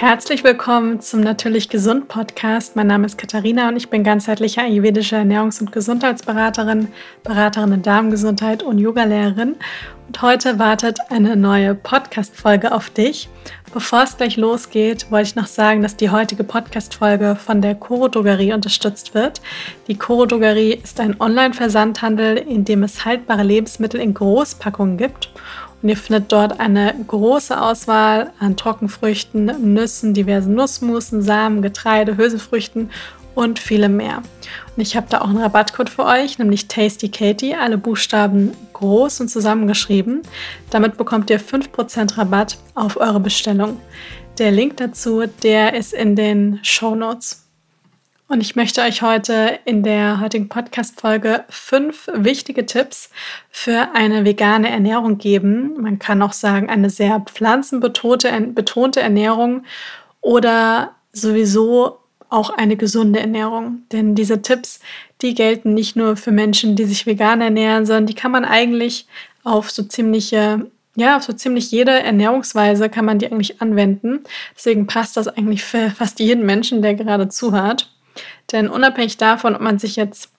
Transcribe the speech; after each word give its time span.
Herzlich 0.00 0.42
willkommen 0.44 1.00
zum 1.00 1.20
Natürlich 1.20 1.68
Gesund 1.68 2.08
Podcast. 2.08 2.74
Mein 2.74 2.86
Name 2.86 3.04
ist 3.04 3.18
Katharina 3.18 3.68
und 3.68 3.76
ich 3.76 3.90
bin 3.90 4.02
ganzheitliche 4.02 4.62
ayurvedische 4.62 5.16
Ernährungs- 5.16 5.60
und 5.60 5.72
Gesundheitsberaterin, 5.72 6.88
Beraterin 7.22 7.72
in 7.72 7.82
Darmgesundheit 7.82 8.62
und 8.62 8.78
Yogalehrerin. 8.78 9.56
Und 10.06 10.22
heute 10.22 10.58
wartet 10.58 11.00
eine 11.10 11.36
neue 11.36 11.74
Podcast-Folge 11.74 12.72
auf 12.72 12.88
dich. 12.88 13.28
Bevor 13.74 14.04
es 14.04 14.16
gleich 14.16 14.38
losgeht, 14.38 15.10
wollte 15.10 15.28
ich 15.28 15.36
noch 15.36 15.46
sagen, 15.46 15.82
dass 15.82 15.96
die 15.96 16.08
heutige 16.08 16.44
Podcast-Folge 16.44 17.36
von 17.36 17.60
der 17.60 17.74
Coro 17.74 18.08
Drogerie 18.08 18.54
unterstützt 18.54 19.12
wird. 19.12 19.42
Die 19.86 19.98
Coro 19.98 20.24
Drogerie 20.24 20.80
ist 20.82 20.98
ein 20.98 21.20
Online-Versandhandel, 21.20 22.38
in 22.38 22.64
dem 22.64 22.84
es 22.84 23.04
haltbare 23.04 23.42
Lebensmittel 23.42 24.00
in 24.00 24.14
Großpackungen 24.14 24.96
gibt. 24.96 25.28
Und 25.82 25.88
ihr 25.88 25.96
findet 25.96 26.30
dort 26.30 26.60
eine 26.60 26.94
große 27.06 27.60
Auswahl 27.60 28.32
an 28.38 28.56
Trockenfrüchten, 28.56 29.72
Nüssen, 29.74 30.14
diversen 30.14 30.54
Nussmusen, 30.54 31.22
Samen, 31.22 31.62
Getreide, 31.62 32.16
Hülsenfrüchten 32.16 32.90
und 33.34 33.58
viele 33.58 33.88
mehr. 33.88 34.22
Und 34.76 34.82
ich 34.82 34.96
habe 34.96 35.06
da 35.08 35.22
auch 35.22 35.28
einen 35.28 35.38
Rabattcode 35.38 35.88
für 35.88 36.04
euch, 36.04 36.38
nämlich 36.38 36.68
Tasty 36.68 37.08
Katie, 37.08 37.54
alle 37.54 37.78
Buchstaben 37.78 38.52
groß 38.74 39.20
und 39.20 39.28
zusammengeschrieben. 39.28 40.22
Damit 40.70 40.96
bekommt 40.96 41.30
ihr 41.30 41.40
5% 41.40 42.18
Rabatt 42.18 42.58
auf 42.74 42.96
eure 42.98 43.20
Bestellung. 43.20 43.78
Der 44.38 44.50
Link 44.50 44.76
dazu, 44.78 45.24
der 45.42 45.74
ist 45.74 45.92
in 45.92 46.16
den 46.16 46.60
Show 46.62 46.94
Notes. 46.94 47.49
Und 48.30 48.42
ich 48.42 48.54
möchte 48.54 48.82
euch 48.82 49.02
heute 49.02 49.58
in 49.64 49.82
der 49.82 50.20
heutigen 50.20 50.48
Podcast-Folge 50.48 51.42
fünf 51.48 52.08
wichtige 52.14 52.64
Tipps 52.64 53.10
für 53.50 53.88
eine 53.92 54.24
vegane 54.24 54.70
Ernährung 54.70 55.18
geben. 55.18 55.74
Man 55.80 55.98
kann 55.98 56.22
auch 56.22 56.32
sagen, 56.32 56.70
eine 56.70 56.90
sehr 56.90 57.18
pflanzenbetonte 57.18 58.28
Ernährung 59.00 59.64
oder 60.20 60.94
sowieso 61.12 61.98
auch 62.28 62.50
eine 62.50 62.76
gesunde 62.76 63.18
Ernährung. 63.18 63.82
Denn 63.90 64.14
diese 64.14 64.42
Tipps, 64.42 64.78
die 65.22 65.34
gelten 65.34 65.74
nicht 65.74 65.96
nur 65.96 66.14
für 66.14 66.30
Menschen, 66.30 66.76
die 66.76 66.84
sich 66.84 67.06
vegan 67.06 67.40
ernähren, 67.40 67.84
sondern 67.84 68.06
die 68.06 68.14
kann 68.14 68.30
man 68.30 68.44
eigentlich 68.44 69.08
auf 69.42 69.72
so 69.72 69.82
ziemliche 69.82 70.70
ja, 70.94 71.16
auf 71.16 71.24
so 71.24 71.32
ziemlich 71.32 71.72
jede 71.72 71.92
Ernährungsweise 71.92 72.88
kann 72.88 73.04
man 73.04 73.18
die 73.18 73.30
eigentlich 73.30 73.60
anwenden. 73.60 74.20
Deswegen 74.54 74.86
passt 74.86 75.16
das 75.16 75.26
eigentlich 75.26 75.64
für 75.64 75.90
fast 75.90 76.20
jeden 76.20 76.46
Menschen, 76.46 76.82
der 76.82 76.94
gerade 76.94 77.28
zuhört. 77.28 77.90
Denn 78.52 78.68
unabhängig 78.68 79.16
davon, 79.16 79.54
ob 79.54 79.60
man 79.60 79.78
sich 79.78 79.96
jetzt 79.96 80.30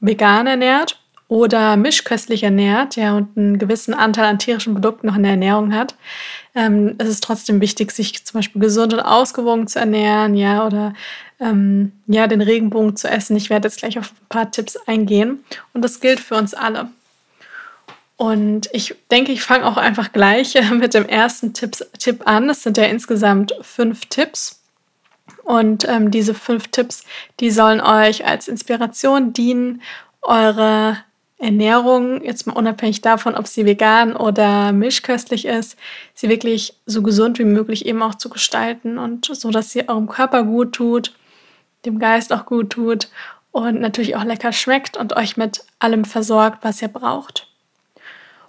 vegan 0.00 0.46
ernährt 0.46 1.00
oder 1.28 1.76
mischköstlich 1.76 2.42
ernährt, 2.42 2.96
ja, 2.96 3.16
und 3.16 3.36
einen 3.36 3.58
gewissen 3.58 3.94
Anteil 3.94 4.26
an 4.26 4.38
tierischen 4.38 4.74
Produkten 4.74 5.08
noch 5.08 5.16
in 5.16 5.22
der 5.22 5.32
Ernährung 5.32 5.74
hat, 5.74 5.96
ähm, 6.54 6.94
es 6.98 7.08
ist 7.08 7.24
trotzdem 7.24 7.60
wichtig, 7.60 7.90
sich 7.90 8.24
zum 8.24 8.38
Beispiel 8.38 8.60
gesund 8.60 8.94
und 8.94 9.00
ausgewogen 9.00 9.66
zu 9.66 9.78
ernähren, 9.78 10.34
ja, 10.34 10.66
oder 10.66 10.94
ähm, 11.40 11.92
ja, 12.06 12.26
den 12.26 12.40
Regenbogen 12.40 12.96
zu 12.96 13.08
essen. 13.08 13.36
Ich 13.36 13.50
werde 13.50 13.68
jetzt 13.68 13.78
gleich 13.78 13.98
auf 13.98 14.12
ein 14.12 14.26
paar 14.28 14.50
Tipps 14.50 14.76
eingehen 14.86 15.44
und 15.72 15.82
das 15.82 16.00
gilt 16.00 16.20
für 16.20 16.36
uns 16.36 16.54
alle. 16.54 16.88
Und 18.16 18.70
ich 18.72 18.94
denke, 19.10 19.32
ich 19.32 19.42
fange 19.42 19.66
auch 19.66 19.76
einfach 19.76 20.12
gleich 20.12 20.58
mit 20.70 20.94
dem 20.94 21.06
ersten 21.06 21.52
Tipps, 21.52 21.84
Tipp 21.98 22.26
an. 22.26 22.48
Es 22.48 22.62
sind 22.62 22.76
ja 22.78 22.84
insgesamt 22.84 23.54
fünf 23.60 24.06
Tipps. 24.06 24.55
Und 25.46 25.88
ähm, 25.88 26.10
diese 26.10 26.34
fünf 26.34 26.68
Tipps, 26.72 27.04
die 27.38 27.52
sollen 27.52 27.80
euch 27.80 28.26
als 28.26 28.48
Inspiration 28.48 29.32
dienen, 29.32 29.80
eure 30.20 30.98
Ernährung, 31.38 32.24
jetzt 32.24 32.48
mal 32.48 32.54
unabhängig 32.54 33.00
davon, 33.00 33.36
ob 33.36 33.46
sie 33.46 33.64
vegan 33.64 34.16
oder 34.16 34.72
mischköstlich 34.72 35.44
ist, 35.44 35.78
sie 36.14 36.28
wirklich 36.28 36.74
so 36.84 37.00
gesund 37.00 37.38
wie 37.38 37.44
möglich 37.44 37.86
eben 37.86 38.02
auch 38.02 38.16
zu 38.16 38.28
gestalten 38.28 38.98
und 38.98 39.26
so, 39.26 39.52
dass 39.52 39.70
sie 39.70 39.88
eurem 39.88 40.08
Körper 40.08 40.42
gut 40.42 40.72
tut, 40.72 41.14
dem 41.84 42.00
Geist 42.00 42.32
auch 42.32 42.44
gut 42.44 42.70
tut 42.70 43.08
und 43.52 43.80
natürlich 43.80 44.16
auch 44.16 44.24
lecker 44.24 44.50
schmeckt 44.50 44.96
und 44.96 45.14
euch 45.14 45.36
mit 45.36 45.62
allem 45.78 46.04
versorgt, 46.04 46.64
was 46.64 46.82
ihr 46.82 46.88
braucht. 46.88 47.46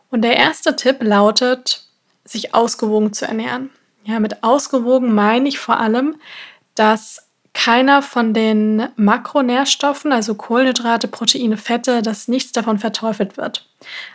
Und 0.09 0.23
der 0.23 0.35
erste 0.35 0.75
Tipp 0.75 0.97
lautet, 1.01 1.83
sich 2.25 2.55
ausgewogen 2.55 3.13
zu 3.13 3.27
ernähren. 3.27 3.69
Ja, 4.03 4.19
mit 4.19 4.41
ausgewogen 4.43 5.13
meine 5.13 5.47
ich 5.47 5.59
vor 5.59 5.79
allem, 5.79 6.15
dass 6.79 7.27
keiner 7.53 8.03
von 8.03 8.33
den 8.33 8.87
Makronährstoffen, 8.97 10.11
also 10.11 10.35
Kohlenhydrate, 10.35 11.07
Proteine, 11.07 11.57
Fette, 11.57 12.03
dass 12.03 12.27
nichts 12.27 12.51
davon 12.51 12.77
verteufelt 12.77 13.35
wird. 13.35 13.67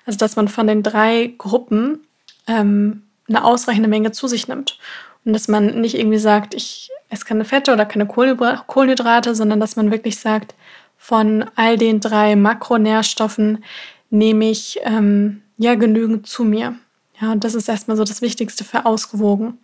Also 0.07 0.19
dass 0.19 0.37
man 0.37 0.47
von 0.47 0.69
den 0.69 0.85
drei 0.85 1.35
Gruppen 1.39 2.07
ähm, 2.47 3.03
eine 3.29 3.45
ausreichende 3.45 3.89
Menge 3.89 4.13
zu 4.13 4.29
sich 4.29 4.47
nimmt. 4.47 4.79
Und 5.25 5.33
dass 5.33 5.49
man 5.49 5.81
nicht 5.81 5.99
irgendwie 5.99 6.19
sagt, 6.19 6.55
ich 6.55 6.91
esse 7.09 7.25
keine 7.25 7.45
Fette 7.45 7.73
oder 7.73 7.85
keine 7.85 8.07
Kohlenhydrate, 8.07 9.35
sondern 9.35 9.59
dass 9.59 9.77
man 9.77 9.91
wirklich 9.91 10.19
sagt, 10.19 10.55
von 10.97 11.45
all 11.57 11.77
den 11.77 11.99
drei 11.99 12.37
Makronährstoffen 12.37 13.65
nehme 14.11 14.51
ich 14.51 14.79
ähm, 14.85 15.43
ja 15.57 15.75
genügend 15.75 16.29
zu 16.29 16.45
mir. 16.45 16.77
Ja, 17.21 17.33
und 17.33 17.43
das 17.43 17.55
ist 17.55 17.69
erstmal 17.69 17.97
so 17.97 18.05
das 18.05 18.23
Wichtigste 18.23 18.63
für 18.63 18.87
ausgewogen. 18.87 19.59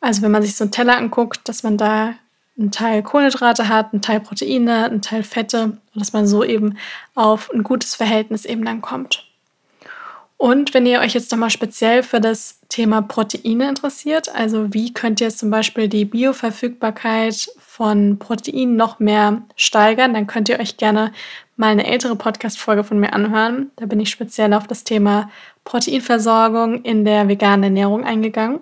Also 0.00 0.22
wenn 0.22 0.30
man 0.30 0.42
sich 0.42 0.56
so 0.56 0.64
einen 0.64 0.72
Teller 0.72 0.96
anguckt, 0.96 1.48
dass 1.48 1.62
man 1.62 1.76
da 1.76 2.14
einen 2.58 2.70
Teil 2.70 3.02
Kohlenhydrate 3.02 3.68
hat, 3.68 3.92
einen 3.92 4.02
Teil 4.02 4.20
Proteine, 4.20 4.86
einen 4.86 5.02
Teil 5.02 5.22
Fette 5.22 5.64
und 5.64 5.80
dass 5.94 6.12
man 6.12 6.26
so 6.26 6.42
eben 6.44 6.78
auf 7.14 7.50
ein 7.52 7.62
gutes 7.62 7.94
Verhältnis 7.94 8.44
eben 8.44 8.64
dann 8.64 8.80
kommt. 8.80 9.26
Und 10.38 10.74
wenn 10.74 10.84
ihr 10.84 11.00
euch 11.00 11.14
jetzt 11.14 11.32
nochmal 11.32 11.50
speziell 11.50 12.02
für 12.02 12.20
das 12.20 12.60
Thema 12.68 13.00
Proteine 13.00 13.68
interessiert, 13.68 14.34
also 14.34 14.72
wie 14.74 14.92
könnt 14.92 15.20
ihr 15.20 15.30
zum 15.30 15.50
Beispiel 15.50 15.88
die 15.88 16.04
Bioverfügbarkeit 16.04 17.48
von 17.58 18.18
Proteinen 18.18 18.76
noch 18.76 18.98
mehr 18.98 19.42
steigern, 19.56 20.12
dann 20.12 20.26
könnt 20.26 20.50
ihr 20.50 20.60
euch 20.60 20.76
gerne 20.76 21.12
mal 21.56 21.68
eine 21.68 21.86
ältere 21.86 22.16
Podcast-Folge 22.16 22.84
von 22.84 23.00
mir 23.00 23.14
anhören. 23.14 23.70
Da 23.76 23.86
bin 23.86 23.98
ich 23.98 24.10
speziell 24.10 24.52
auf 24.52 24.66
das 24.66 24.84
Thema 24.84 25.30
Proteinversorgung 25.64 26.82
in 26.82 27.06
der 27.06 27.28
veganen 27.28 27.64
Ernährung 27.64 28.04
eingegangen. 28.04 28.60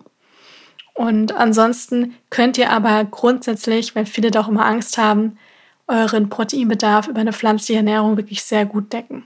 Und 0.95 1.33
ansonsten 1.33 2.15
könnt 2.31 2.57
ihr 2.57 2.71
aber 2.71 3.05
grundsätzlich, 3.05 3.97
weil 3.97 4.07
viele 4.07 4.31
doch 4.31 4.49
immer 4.49 4.65
Angst 4.65 4.97
haben, 4.97 5.39
euren 5.87 6.29
Proteinbedarf 6.29 7.09
über 7.09 7.21
eine 7.21 7.33
pflanzliche 7.33 7.79
Ernährung 7.79 8.17
wirklich 8.17 8.43
sehr 8.45 8.65
gut 8.65 8.93
decken. 8.93 9.25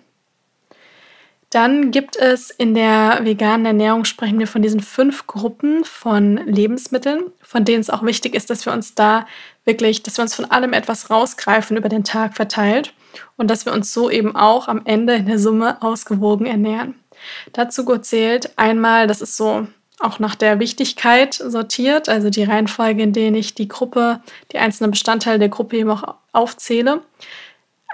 Dann 1.50 1.92
gibt 1.92 2.16
es 2.16 2.50
in 2.50 2.74
der 2.74 3.20
veganen 3.22 3.64
Ernährung, 3.64 4.04
sprechen 4.04 4.38
wir 4.38 4.46
von 4.46 4.60
diesen 4.60 4.80
fünf 4.80 5.26
Gruppen 5.26 5.82
von 5.84 6.36
Lebensmitteln, 6.36 7.22
von 7.40 7.64
denen 7.64 7.80
es 7.80 7.88
auch 7.88 8.02
wichtig 8.02 8.34
ist, 8.34 8.50
dass 8.50 8.66
wir 8.66 8.72
uns 8.72 8.94
da 8.94 9.26
wirklich, 9.64 10.02
dass 10.02 10.18
wir 10.18 10.22
uns 10.22 10.34
von 10.34 10.44
allem 10.44 10.74
etwas 10.74 11.10
rausgreifen 11.10 11.78
über 11.78 11.88
den 11.88 12.04
Tag 12.04 12.36
verteilt 12.36 12.92
und 13.38 13.50
dass 13.50 13.64
wir 13.64 13.72
uns 13.72 13.94
so 13.94 14.10
eben 14.10 14.36
auch 14.36 14.68
am 14.68 14.82
Ende 14.84 15.14
in 15.14 15.26
der 15.26 15.38
Summe 15.38 15.80
ausgewogen 15.80 16.44
ernähren. 16.44 16.96
Dazu 17.54 17.84
zählt 17.98 18.58
einmal, 18.58 19.06
das 19.06 19.22
ist 19.22 19.36
so 19.36 19.66
auch 20.00 20.18
nach 20.18 20.34
der 20.34 20.60
Wichtigkeit 20.60 21.34
sortiert, 21.34 22.08
also 22.08 22.30
die 22.30 22.44
Reihenfolge, 22.44 23.02
in 23.02 23.12
denen 23.12 23.36
ich 23.36 23.54
die 23.54 23.68
Gruppe, 23.68 24.20
die 24.52 24.58
einzelnen 24.58 24.92
Bestandteile 24.92 25.38
der 25.38 25.48
Gruppe 25.48 25.76
eben 25.76 25.90
auch 25.90 26.14
aufzähle. 26.32 27.02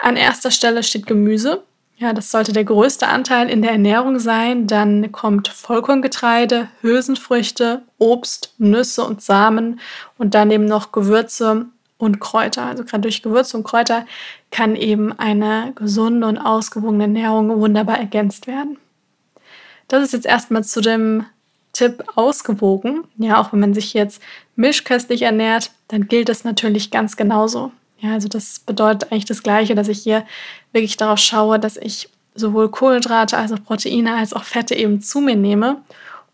An 0.01 0.17
erster 0.17 0.51
Stelle 0.51 0.83
steht 0.83 1.07
Gemüse. 1.07 1.63
Ja, 1.97 2.13
das 2.13 2.31
sollte 2.31 2.53
der 2.53 2.65
größte 2.65 3.07
Anteil 3.07 3.49
in 3.49 3.63
der 3.63 3.71
Ernährung 3.71 4.19
sein. 4.19 4.67
Dann 4.67 5.13
kommt 5.13 5.49
Vollkorngetreide, 5.49 6.69
Hülsenfrüchte, 6.81 7.83
Obst, 7.99 8.53
Nüsse 8.59 9.05
und 9.05 9.23
Samen 9.23 9.81
und 10.19 10.35
dann 10.35 10.51
eben 10.51 10.65
noch 10.65 10.93
Gewürze 10.93 11.67
und 11.97 12.21
Kräuter. 12.21 12.65
Also 12.65 12.85
gerade 12.85 13.03
durch 13.03 13.23
Gewürze 13.23 13.57
und 13.57 13.63
Kräuter 13.63 14.07
kann 14.51 14.75
eben 14.75 15.13
eine 15.19 15.73
gesunde 15.77 16.27
und 16.27 16.39
ausgewogene 16.39 17.05
Ernährung 17.05 17.61
wunderbar 17.61 17.99
ergänzt 17.99 18.49
werden. 18.49 18.77
Das 19.89 20.03
ist 20.03 20.13
jetzt 20.13 20.27
erstmal 20.27 20.65
zu 20.65 20.81
dem 20.81 21.27
Tipp 21.75 22.03
ausgewogen. 22.15 23.05
Ja, 23.19 23.41
auch 23.41 23.53
wenn 23.53 23.61
man 23.61 23.75
sich 23.75 23.93
jetzt 23.93 24.23
mischköstlich 24.57 25.23
ernährt, 25.23 25.71
dann 25.89 26.09
gilt 26.09 26.31
es 26.31 26.45
natürlich 26.45 26.91
ganz 26.91 27.17
genauso. 27.17 27.73
Ja, 27.99 28.13
also 28.13 28.29
das 28.29 28.61
bedeutet 28.61 29.13
eigentlich 29.13 29.27
das 29.27 29.43
Gleiche, 29.43 29.75
dass 29.75 29.89
ich 29.89 30.03
hier 30.03 30.25
wirklich 30.73 30.97
darauf 30.97 31.19
schaue, 31.19 31.59
dass 31.59 31.77
ich 31.77 32.09
sowohl 32.35 32.71
Kohlenhydrate 32.71 33.37
als 33.37 33.53
auch 33.53 33.63
Proteine 33.63 34.17
als 34.17 34.33
auch 34.33 34.45
Fette 34.45 34.75
eben 34.75 35.01
zu 35.01 35.21
mir 35.21 35.37
nehme 35.37 35.83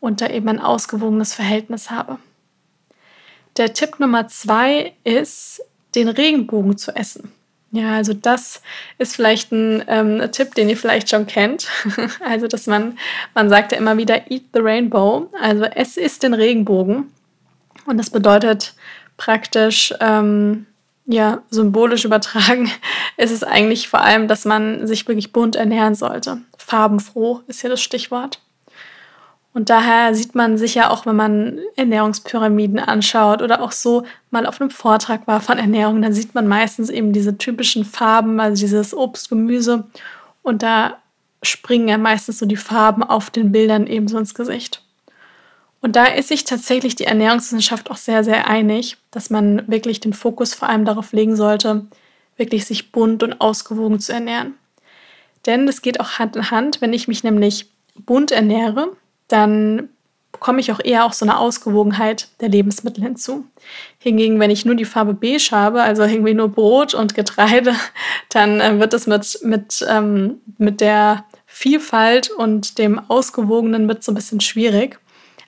und 0.01 0.21
da 0.21 0.29
eben 0.29 0.49
ein 0.49 0.61
ausgewogenes 0.61 1.35
Verhältnis 1.35 1.91
habe. 1.91 2.19
Der 3.57 3.75
Tipp 3.75 4.01
Nummer 4.01 4.29
zwei 4.29 4.95
ist, 5.05 5.63
den 5.95 6.09
Regenbogen 6.09 6.79
zu 6.79 6.95
essen. 6.95 7.33
Ja, 7.73 7.95
also 7.95 8.15
das 8.15 8.63
ist 8.99 9.15
vielleicht 9.15 9.53
ein 9.53 9.85
ähm, 9.87 10.33
Tipp, 10.33 10.55
den 10.55 10.69
ihr 10.69 10.77
vielleicht 10.77 11.09
schon 11.09 11.27
kennt. 11.27 11.69
also, 12.25 12.49
dass 12.49 12.67
man, 12.67 12.99
man 13.35 13.49
sagt 13.49 13.73
ja 13.73 13.79
immer 13.79 13.97
wieder, 13.97 14.31
eat 14.31 14.43
the 14.53 14.61
rainbow. 14.61 15.31
Also 15.41 15.65
es 15.65 15.97
ist 15.97 16.25
den 16.25 16.35
Regenbogen. 16.35 17.13
Und 17.87 17.97
das 17.97 18.11
bedeutet 18.11 18.75
praktisch, 19.17 19.95
ähm, 20.01 20.67
ja, 21.07 21.43
symbolisch 21.51 22.05
übertragen, 22.05 22.71
ist 23.17 23.31
es 23.31 23.45
eigentlich 23.45 23.89
vor 23.89 24.01
allem, 24.01 24.27
dass 24.27 24.45
man 24.45 24.87
sich 24.87 25.07
wirklich 25.07 25.33
bunt 25.33 25.55
ernähren 25.55 25.95
sollte. 25.95 26.39
Farbenfroh 26.59 27.43
ist 27.47 27.63
ja 27.63 27.69
das 27.69 27.83
Stichwort. 27.83 28.41
Und 29.53 29.69
daher 29.69 30.15
sieht 30.15 30.37
man 30.37 30.59
sicher 30.59 30.91
auch, 30.93 31.07
wenn 31.07 31.17
man 31.17 31.59
Ernährungspyramiden 31.75 32.79
anschaut 32.79 33.43
oder 33.43 33.61
auch 33.63 33.73
so 33.73 34.05
mal 34.31 34.47
auf 34.47 34.61
einem 34.61 34.71
Vortrag 34.71 35.27
war 35.27 35.41
von 35.41 35.59
Ernährung, 35.59 36.03
dann 36.03 36.13
sieht 36.13 36.35
man 36.35 36.47
meistens 36.47 36.89
eben 36.89 37.13
diese 37.13 37.37
typischen 37.37 37.85
Farben, 37.85 38.39
also 38.39 38.61
dieses 38.61 38.95
Obst, 38.95 39.29
Gemüse. 39.29 39.85
Und 40.43 40.63
da 40.63 40.99
springen 41.43 41.89
ja 41.89 41.99
meistens 41.99 42.39
so 42.39 42.47
die 42.47 42.57
Farben 42.57 43.03
auf 43.03 43.31
den 43.31 43.51
Bildern 43.51 43.89
ebenso 43.89 44.19
ins 44.19 44.35
Gesicht. 44.35 44.83
Und 45.81 45.97
da 45.97 46.05
ist 46.05 46.29
sich 46.29 46.45
tatsächlich 46.45 46.95
die 46.95 47.05
Ernährungswissenschaft 47.05 47.91
auch 47.91 47.97
sehr, 47.97 48.23
sehr 48.23 48.47
einig, 48.47 48.99
dass 49.11 49.31
man 49.31 49.67
wirklich 49.67 49.99
den 49.99 50.13
Fokus 50.13 50.55
vor 50.55 50.69
allem 50.69 50.85
darauf 50.85 51.13
legen 51.13 51.37
sollte, 51.37 51.87
wirklich 52.37 52.67
sich 52.67 52.93
bunt 52.93 53.23
und 53.23 53.41
ausgewogen 53.41 53.99
zu 53.99 54.13
ernähren. 54.13 54.55
Denn 55.47 55.67
es 55.67 55.83
geht 55.83 56.01
auch 56.01 56.19
Hand 56.19 56.37
in 56.37 56.51
Hand, 56.51 56.81
wenn 56.83 56.93
ich 56.93 57.09
mich 57.09 57.25
nämlich 57.25 57.71
bunt 57.97 58.31
ernähre, 58.31 58.95
dann 59.33 59.89
bekomme 60.33 60.61
ich 60.61 60.73
auch 60.73 60.81
eher 60.83 61.05
auch 61.05 61.13
so 61.13 61.25
eine 61.25 61.39
Ausgewogenheit 61.39 62.29
der 62.41 62.49
Lebensmittel 62.49 63.03
hinzu. 63.03 63.45
Hingegen, 63.99 64.41
wenn 64.41 64.51
ich 64.51 64.65
nur 64.65 64.75
die 64.75 64.85
Farbe 64.85 65.13
beige 65.13 65.51
habe, 65.51 65.83
also 65.83 66.03
irgendwie 66.03 66.35
nur 66.35 66.49
Brot 66.49 66.95
und 66.95 67.15
Getreide, 67.15 67.75
dann 68.31 68.61
äh, 68.61 68.79
wird 68.79 68.95
es 68.95 69.07
mit, 69.07 69.39
mit, 69.43 69.87
ähm, 69.89 70.41
mit 70.57 70.81
der 70.81 71.25
Vielfalt 71.47 72.31
und 72.31 72.79
dem 72.79 72.99
Ausgewogenen 73.11 73.89
wird 73.89 74.05
so 74.05 74.13
ein 74.13 74.15
bisschen 74.15 74.41
schwierig. 74.41 74.99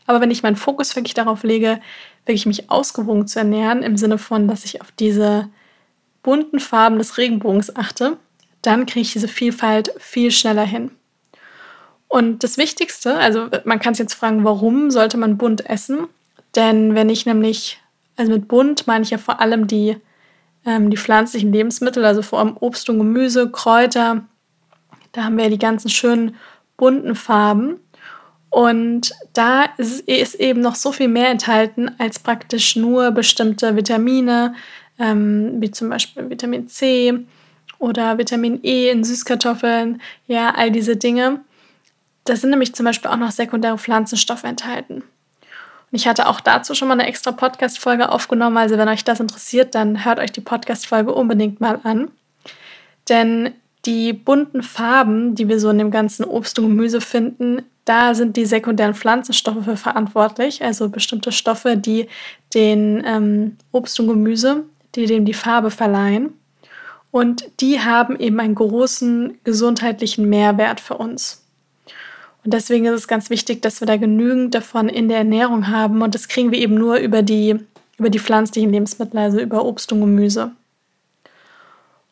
Aber 0.06 0.20
wenn 0.20 0.30
ich 0.30 0.42
meinen 0.42 0.56
Fokus 0.56 0.94
wirklich 0.96 1.14
darauf 1.14 1.42
lege, 1.42 1.80
wirklich 2.26 2.46
mich 2.46 2.70
ausgewogen 2.70 3.26
zu 3.26 3.38
ernähren, 3.38 3.82
im 3.82 3.96
Sinne 3.96 4.18
von, 4.18 4.48
dass 4.48 4.64
ich 4.64 4.80
auf 4.80 4.90
diese 4.92 5.48
bunten 6.22 6.60
Farben 6.60 6.98
des 6.98 7.18
Regenbogens 7.18 7.74
achte, 7.76 8.16
dann 8.62 8.86
kriege 8.86 9.00
ich 9.00 9.12
diese 9.12 9.28
Vielfalt 9.28 9.92
viel 9.98 10.30
schneller 10.30 10.64
hin. 10.64 10.90
Und 12.12 12.44
das 12.44 12.58
Wichtigste, 12.58 13.16
also 13.16 13.48
man 13.64 13.78
kann 13.78 13.94
sich 13.94 14.04
jetzt 14.04 14.12
fragen, 14.12 14.44
warum 14.44 14.90
sollte 14.90 15.16
man 15.16 15.38
bunt 15.38 15.64
essen? 15.64 16.08
Denn 16.54 16.94
wenn 16.94 17.08
ich 17.08 17.24
nämlich, 17.24 17.80
also 18.18 18.32
mit 18.32 18.48
bunt 18.48 18.86
meine 18.86 19.02
ich 19.02 19.08
ja 19.08 19.16
vor 19.16 19.40
allem 19.40 19.66
die, 19.66 19.96
ähm, 20.66 20.90
die 20.90 20.98
pflanzlichen 20.98 21.54
Lebensmittel, 21.54 22.04
also 22.04 22.20
vor 22.20 22.40
allem 22.40 22.54
Obst 22.60 22.90
und 22.90 22.98
Gemüse, 22.98 23.50
Kräuter, 23.50 24.24
da 25.12 25.24
haben 25.24 25.38
wir 25.38 25.44
ja 25.44 25.50
die 25.50 25.58
ganzen 25.58 25.88
schönen 25.88 26.36
bunten 26.76 27.14
Farben. 27.14 27.80
Und 28.50 29.12
da 29.32 29.64
ist, 29.78 30.06
ist 30.06 30.34
eben 30.34 30.60
noch 30.60 30.74
so 30.74 30.92
viel 30.92 31.08
mehr 31.08 31.30
enthalten 31.30 31.92
als 31.96 32.18
praktisch 32.18 32.76
nur 32.76 33.10
bestimmte 33.12 33.74
Vitamine, 33.74 34.54
ähm, 34.98 35.62
wie 35.62 35.70
zum 35.70 35.88
Beispiel 35.88 36.28
Vitamin 36.28 36.68
C 36.68 37.20
oder 37.78 38.18
Vitamin 38.18 38.60
E 38.62 38.90
in 38.90 39.02
Süßkartoffeln, 39.02 40.02
ja, 40.26 40.54
all 40.54 40.70
diese 40.70 40.98
Dinge. 40.98 41.40
Da 42.24 42.36
sind 42.36 42.50
nämlich 42.50 42.74
zum 42.74 42.86
Beispiel 42.86 43.10
auch 43.10 43.16
noch 43.16 43.30
sekundäre 43.30 43.78
Pflanzenstoffe 43.78 44.44
enthalten. 44.44 44.96
Und 45.92 45.98
ich 45.98 46.06
hatte 46.08 46.28
auch 46.28 46.40
dazu 46.40 46.74
schon 46.74 46.88
mal 46.88 46.94
eine 46.94 47.06
extra 47.06 47.32
Podcast-Folge 47.32 48.10
aufgenommen. 48.10 48.56
Also, 48.56 48.78
wenn 48.78 48.88
euch 48.88 49.04
das 49.04 49.20
interessiert, 49.20 49.74
dann 49.74 50.04
hört 50.04 50.18
euch 50.18 50.32
die 50.32 50.40
Podcast-Folge 50.40 51.12
unbedingt 51.12 51.60
mal 51.60 51.80
an. 51.82 52.10
Denn 53.08 53.52
die 53.84 54.12
bunten 54.12 54.62
Farben, 54.62 55.34
die 55.34 55.48
wir 55.48 55.58
so 55.58 55.68
in 55.70 55.78
dem 55.78 55.90
ganzen 55.90 56.24
Obst 56.24 56.58
und 56.58 56.68
Gemüse 56.68 57.00
finden, 57.00 57.62
da 57.84 58.14
sind 58.14 58.36
die 58.36 58.46
sekundären 58.46 58.94
Pflanzenstoffe 58.94 59.64
für 59.64 59.76
verantwortlich, 59.76 60.62
also 60.62 60.88
bestimmte 60.88 61.32
Stoffe, 61.32 61.76
die 61.76 62.06
den 62.54 63.02
ähm, 63.04 63.56
Obst 63.72 63.98
und 63.98 64.06
Gemüse, 64.06 64.64
die 64.94 65.06
dem 65.06 65.24
die 65.24 65.34
Farbe 65.34 65.70
verleihen. 65.70 66.32
Und 67.10 67.44
die 67.60 67.80
haben 67.80 68.18
eben 68.18 68.40
einen 68.40 68.54
großen 68.54 69.38
gesundheitlichen 69.44 70.28
Mehrwert 70.28 70.80
für 70.80 70.96
uns. 70.96 71.41
Und 72.44 72.54
deswegen 72.54 72.86
ist 72.86 72.94
es 72.94 73.08
ganz 73.08 73.30
wichtig, 73.30 73.62
dass 73.62 73.80
wir 73.80 73.86
da 73.86 73.96
genügend 73.96 74.54
davon 74.54 74.88
in 74.88 75.08
der 75.08 75.18
Ernährung 75.18 75.68
haben. 75.68 76.02
Und 76.02 76.14
das 76.14 76.28
kriegen 76.28 76.50
wir 76.50 76.58
eben 76.58 76.74
nur 76.74 76.96
über 76.96 77.22
die, 77.22 77.56
über 77.98 78.10
die 78.10 78.18
pflanzlichen 78.18 78.72
Lebensmittel, 78.72 79.18
also 79.18 79.38
über 79.38 79.64
Obst 79.64 79.92
und 79.92 80.00
Gemüse. 80.00 80.50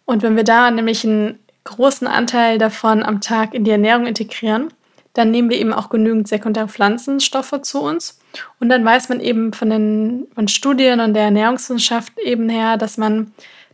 Und 0.04 0.22
wenn 0.22 0.36
wir 0.36 0.44
da 0.44 0.70
nämlich 0.70 1.04
einen 1.04 1.38
großen 1.64 2.06
Anteil 2.06 2.58
davon 2.58 3.02
am 3.02 3.20
Tag 3.20 3.54
in 3.54 3.64
die 3.64 3.70
Ernährung 3.70 4.06
integrieren, 4.06 4.68
dann 5.14 5.30
nehmen 5.30 5.50
wir 5.50 5.58
eben 5.58 5.72
auch 5.72 5.90
genügend 5.90 6.28
sekundäre 6.28 6.68
Pflanzenstoffe 6.68 7.60
zu 7.62 7.82
uns. 7.82 8.20
Und 8.60 8.68
dann 8.68 8.84
weiß 8.84 9.08
man 9.08 9.20
eben 9.20 9.52
von 9.52 9.70
den 9.70 10.28
von 10.34 10.46
Studien 10.48 11.00
und 11.00 11.14
der 11.14 11.24
Ernährungswissenschaft 11.24 12.12
eben 12.20 12.48
her, 12.48 12.76
dass 12.76 12.96
man 12.96 13.32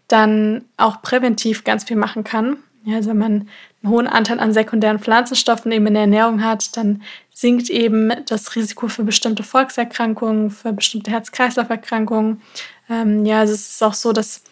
dann 0.09 0.65
auch 0.77 1.03
präventiv 1.03 1.65
ganz 1.65 1.85
viel 1.85 1.97
machen 1.97 2.25
kann. 2.25 2.57
Ja, 2.87 2.97
also 2.97 3.11
wenn 3.11 3.19
man 3.19 3.49
einen 3.83 3.93
hohen 3.93 4.07
Anteil 4.07 4.39
an 4.39 4.53
sekundären 4.53 5.01
Pflanzenstoffen 5.01 5.73
eben 5.73 5.89
in 5.89 5.95
der 5.95 6.03
Ernährung 6.03 6.45
hat, 6.45 6.77
dann 6.77 7.03
sinkt 7.33 7.69
eben 7.69 8.13
das 8.27 8.55
Risiko 8.55 8.87
für 8.87 9.03
bestimmte 9.03 9.43
Volkserkrankungen, 9.43 10.53
für 10.53 10.73
bestimmte 10.73 11.11
Herz-Kreislauf-Erkrankungen. 11.11 12.41
Ähm, 12.89 13.27
ja, 13.27 13.41
also 13.41 13.55
es 13.55 13.71
ist 13.71 13.83
auch 13.83 13.93
so, 13.93 14.13
dass 14.13 14.45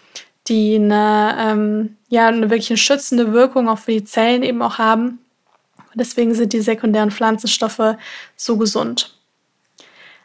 die 0.49 0.75
eine, 0.75 1.37
ähm, 1.39 1.97
ja, 2.09 2.27
eine 2.27 2.51
wirklich 2.51 2.83
schützende 2.83 3.33
Wirkung 3.33 3.69
auch 3.69 3.79
für 3.79 3.93
die 3.93 4.05
Zellen 4.05 4.43
eben 4.43 4.63
auch 4.63 4.79
haben. 4.79 5.21
deswegen 5.95 6.35
sind 6.35 6.53
die 6.53 6.61
sekundären 6.61 7.13
Pflanzenstoffe 7.13 7.95
so 8.35 8.57
gesund. 8.57 9.17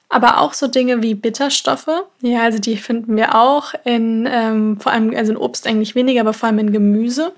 Aber 0.10 0.40
auch 0.40 0.56
so 0.56 0.68
Dinge 0.68 1.04
wie 1.04 1.14
Bitterstoffe, 1.14 2.06
ja, 2.22 2.42
also 2.42 2.58
die 2.58 2.76
finden 2.76 3.16
wir 3.16 3.36
auch 3.36 3.76
in, 3.84 4.28
ähm, 4.28 4.80
vor 4.80 4.92
allem, 4.92 5.16
also 5.16 5.34
in 5.34 5.38
Obst 5.38 5.68
eigentlich 5.68 5.94
weniger, 5.94 6.22
aber 6.22 6.34
vor 6.34 6.48
allem 6.48 6.58
in 6.58 6.72
Gemüse 6.72 7.34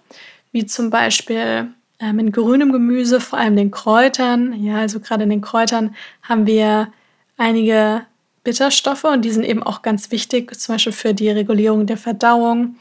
wie 0.52 0.66
zum 0.66 0.90
Beispiel 0.90 1.68
ähm, 2.00 2.20
in 2.20 2.32
grünem 2.32 2.72
Gemüse, 2.72 3.20
vor 3.20 3.40
allem 3.40 3.56
den 3.56 3.72
Kräutern. 3.72 4.54
Ja, 4.64 4.78
also 4.78 5.00
gerade 5.00 5.24
in 5.24 5.30
den 5.30 5.42
Kräutern 5.42 5.96
haben 6.24 6.46
wir 6.46 6.92
einige 7.38 8.04
Bitterstoffe 8.44 9.04
und 9.04 9.24
die 9.24 9.32
sind 9.32 9.44
eben 9.44 9.64
auch 9.64 9.82
ganz 9.82 10.12
wichtig, 10.12 10.56
zum 10.60 10.76
Beispiel 10.76 10.94
für 10.94 11.14
die 11.14 11.30
Regulierung 11.30 11.86
der 11.86 11.98
Verdauung. 11.98 12.76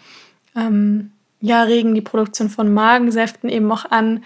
Ähm, 0.57 1.13
ja, 1.41 1.63
regen 1.63 1.95
die 1.95 2.01
Produktion 2.01 2.51
von 2.51 2.73
Magensäften 2.73 3.49
eben 3.49 3.71
auch 3.73 3.85
an 3.91 4.25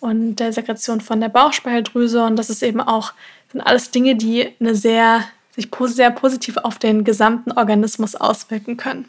und 0.00 0.36
der 0.36 0.52
Sekretion 0.52 1.00
von 1.00 1.20
der 1.20 1.28
Bauchspeicheldrüse. 1.28 2.24
Und 2.24 2.36
das 2.36 2.50
ist 2.50 2.62
eben 2.62 2.80
auch, 2.80 3.12
sind 3.50 3.60
alles 3.60 3.90
Dinge, 3.90 4.16
die 4.16 4.48
eine 4.60 4.74
sehr, 4.74 5.24
sich 5.54 5.68
sehr 5.86 6.10
positiv 6.10 6.56
auf 6.58 6.78
den 6.78 7.04
gesamten 7.04 7.52
Organismus 7.52 8.14
auswirken 8.14 8.76
können. 8.76 9.06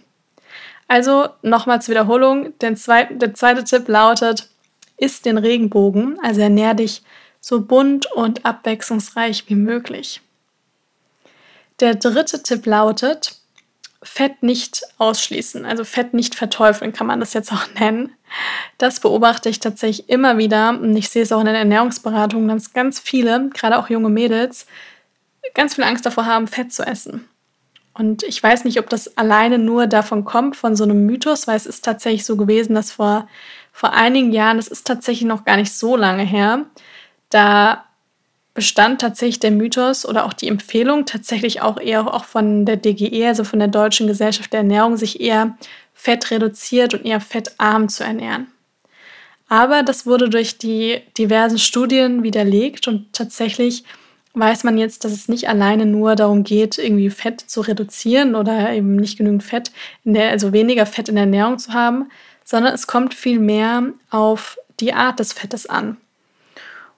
Also 0.94 1.30
nochmal 1.42 1.82
zur 1.82 1.94
Wiederholung. 1.96 2.54
Der 2.60 2.76
zweite, 2.76 3.16
der 3.16 3.34
zweite 3.34 3.64
Tipp 3.64 3.88
lautet, 3.88 4.48
isst 4.96 5.26
den 5.26 5.40
Regenbogen, 5.40 6.20
also 6.22 6.42
ernähr 6.42 6.76
dich 6.76 7.02
so 7.42 7.62
bunt 7.62 8.06
und 8.12 8.46
abwechslungsreich 8.46 9.46
wie 9.48 9.56
möglich. 9.56 10.22
Der 11.80 11.96
dritte 11.96 12.44
Tipp 12.44 12.68
lautet, 12.68 13.38
Fett 14.04 14.44
nicht 14.44 14.84
ausschließen, 15.00 15.66
also 15.66 15.84
Fett 15.84 16.14
nicht 16.14 16.36
verteufeln, 16.36 16.94
kann 16.94 17.08
man 17.08 17.20
das 17.20 17.34
jetzt 17.34 17.52
auch 17.52 17.66
nennen. 17.80 18.14
Das 18.78 19.00
beobachte 19.00 19.50
ich 19.50 19.60
tatsächlich 19.60 20.10
immer 20.10 20.38
wieder 20.38 20.80
und 20.80 20.96
ich 20.96 21.10
sehe 21.10 21.24
es 21.24 21.32
auch 21.32 21.40
in 21.40 21.48
den 21.48 21.56
Ernährungsberatungen, 21.56 22.50
dass 22.50 22.72
ganz 22.72 23.00
viele, 23.00 23.50
gerade 23.50 23.80
auch 23.80 23.90
junge 23.90 24.10
Mädels, 24.10 24.68
ganz 25.56 25.74
viel 25.74 25.86
Angst 25.86 26.06
davor 26.06 26.28
haben, 26.28 26.46
Fett 26.46 26.72
zu 26.72 26.86
essen. 26.86 27.28
Und 27.94 28.24
ich 28.24 28.42
weiß 28.42 28.66
nicht, 28.66 28.80
ob 28.80 28.90
das 28.90 29.18
alleine 29.18 29.60
nur 29.60 29.86
davon 29.88 30.26
kommt, 30.26 30.56
von 30.56 30.76
so 30.76 30.84
einem 30.84 31.06
Mythos, 31.06 31.48
weil 31.48 31.56
es 31.56 31.68
ist 31.68 31.86
tatsächlich 31.86 32.26
so 32.26 32.38
gewesen, 32.38 32.74
dass 32.74 32.92
vor, 32.92 33.28
vor 33.72 33.94
einigen 33.94 34.32
Jahren, 34.32 34.58
das 34.58 34.68
ist 34.68 34.88
tatsächlich 34.88 35.28
noch 35.28 35.46
gar 35.46 35.58
nicht 35.58 35.74
so 35.74 35.96
lange 35.96 36.24
her, 36.24 36.66
da 37.30 37.86
bestand 38.56 39.02
tatsächlich 39.02 39.40
der 39.40 39.52
Mythos 39.52 40.08
oder 40.08 40.26
auch 40.26 40.34
die 40.34 40.48
Empfehlung, 40.48 41.06
tatsächlich 41.06 41.62
auch 41.62 41.80
eher 41.80 42.14
auch 42.14 42.26
von 42.26 42.66
der 42.66 42.78
DGE, 42.78 43.28
also 43.28 43.44
von 43.44 43.60
der 43.60 43.68
Deutschen 43.68 44.08
Gesellschaft 44.08 44.54
der 44.54 44.60
Ernährung, 44.60 44.98
sich 44.98 45.22
eher 45.22 45.58
fettreduziert 45.94 46.94
und 46.94 47.06
eher 47.06 47.22
fettarm 47.22 47.90
zu 47.90 48.04
ernähren. 48.04 48.48
Aber 49.50 49.84
das 49.84 50.06
wurde 50.06 50.30
durch 50.30 50.58
die 50.58 51.02
diversen 51.18 51.60
Studien 51.60 52.24
widerlegt 52.24 52.88
und 52.88 53.14
tatsächlich 53.14 53.84
weiß 54.34 54.64
man 54.64 54.78
jetzt, 54.78 55.06
dass 55.06 55.12
es 55.12 55.28
nicht 55.28 55.48
alleine 55.48 55.86
nur 55.86 56.16
darum 56.16 56.44
geht, 56.44 56.78
irgendwie 56.78 57.10
Fett 57.10 57.42
zu 57.42 57.62
reduzieren 57.62 58.36
oder 58.36 58.72
eben 58.72 58.96
nicht 58.96 59.18
genügend 59.18 59.44
Fett, 59.44 59.72
der, 60.04 60.32
also 60.32 60.54
weniger 60.54 60.86
Fett 60.86 61.10
in 61.10 61.16
der 61.16 61.26
Ernährung 61.26 61.60
zu 61.60 61.74
haben, 61.74 62.10
sondern 62.44 62.74
es 62.74 62.88
kommt 62.88 63.14
viel 63.14 63.40
mehr 63.40 63.84
auf 64.10 64.58
die 64.80 64.94
Art 64.94 65.20
des 65.20 65.34
Fettes 65.34 65.68
an. 65.68 65.98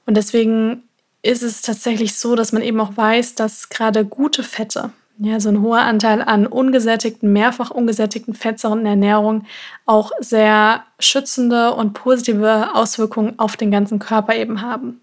Und 0.06 0.16
deswegen 0.16 0.84
ist 1.22 1.44
es 1.44 1.62
tatsächlich 1.62 2.18
so, 2.18 2.36
dass 2.36 2.54
man 2.54 2.62
eben 2.62 2.80
auch 2.80 2.96
weiß, 2.96 3.36
dass 3.36 3.70
gerade 3.70 4.06
gute 4.06 4.44
Fette, 4.44 4.92
ja, 5.18 5.40
so 5.40 5.50
ein 5.50 5.62
hoher 5.62 5.82
Anteil 5.82 6.22
an 6.22 6.46
ungesättigten, 6.46 7.32
mehrfach 7.34 7.72
ungesättigten 7.72 8.34
Fettsäuren 8.34 8.80
in 8.80 8.86
der 8.86 8.94
Ernährung 8.94 9.46
auch 9.86 10.12
sehr 10.20 10.84
schützende 11.00 11.74
und 11.74 11.94
positive 11.94 12.76
Auswirkungen 12.76 13.40
auf 13.40 13.58
den 13.58 13.72
ganzen 13.72 14.00
Körper 14.00 14.36
eben 14.36 14.62
haben. 14.62 15.02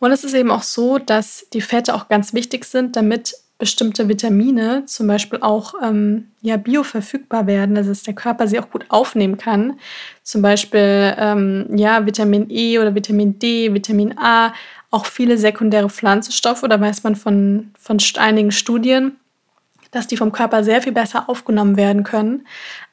Und 0.00 0.12
es 0.12 0.24
ist 0.24 0.34
eben 0.34 0.50
auch 0.50 0.62
so, 0.62 0.98
dass 0.98 1.46
die 1.52 1.60
Fette 1.60 1.94
auch 1.94 2.08
ganz 2.08 2.34
wichtig 2.34 2.64
sind, 2.64 2.96
damit 2.96 3.34
bestimmte 3.58 4.08
Vitamine 4.08 4.86
zum 4.86 5.06
Beispiel 5.06 5.40
auch 5.42 5.74
ähm, 5.82 6.28
ja, 6.40 6.56
bioverfügbar 6.56 7.46
werden, 7.46 7.76
also 7.76 7.90
dass 7.90 8.02
der 8.02 8.14
Körper 8.14 8.48
sie 8.48 8.58
auch 8.58 8.70
gut 8.70 8.86
aufnehmen 8.88 9.36
kann. 9.36 9.78
Zum 10.22 10.40
Beispiel 10.40 11.14
ähm, 11.18 11.66
ja, 11.76 12.06
Vitamin 12.06 12.46
E 12.48 12.78
oder 12.78 12.94
Vitamin 12.94 13.38
D, 13.38 13.72
Vitamin 13.74 14.16
A, 14.18 14.54
auch 14.90 15.04
viele 15.04 15.36
sekundäre 15.36 15.90
Pflanzenstoffe. 15.90 16.62
Da 16.62 16.80
weiß 16.80 17.04
man 17.04 17.14
von, 17.14 17.70
von 17.78 17.98
einigen 18.16 18.50
Studien, 18.50 19.16
dass 19.90 20.06
die 20.06 20.16
vom 20.16 20.32
Körper 20.32 20.64
sehr 20.64 20.80
viel 20.80 20.92
besser 20.92 21.28
aufgenommen 21.28 21.76
werden 21.76 22.02
können, 22.02 22.46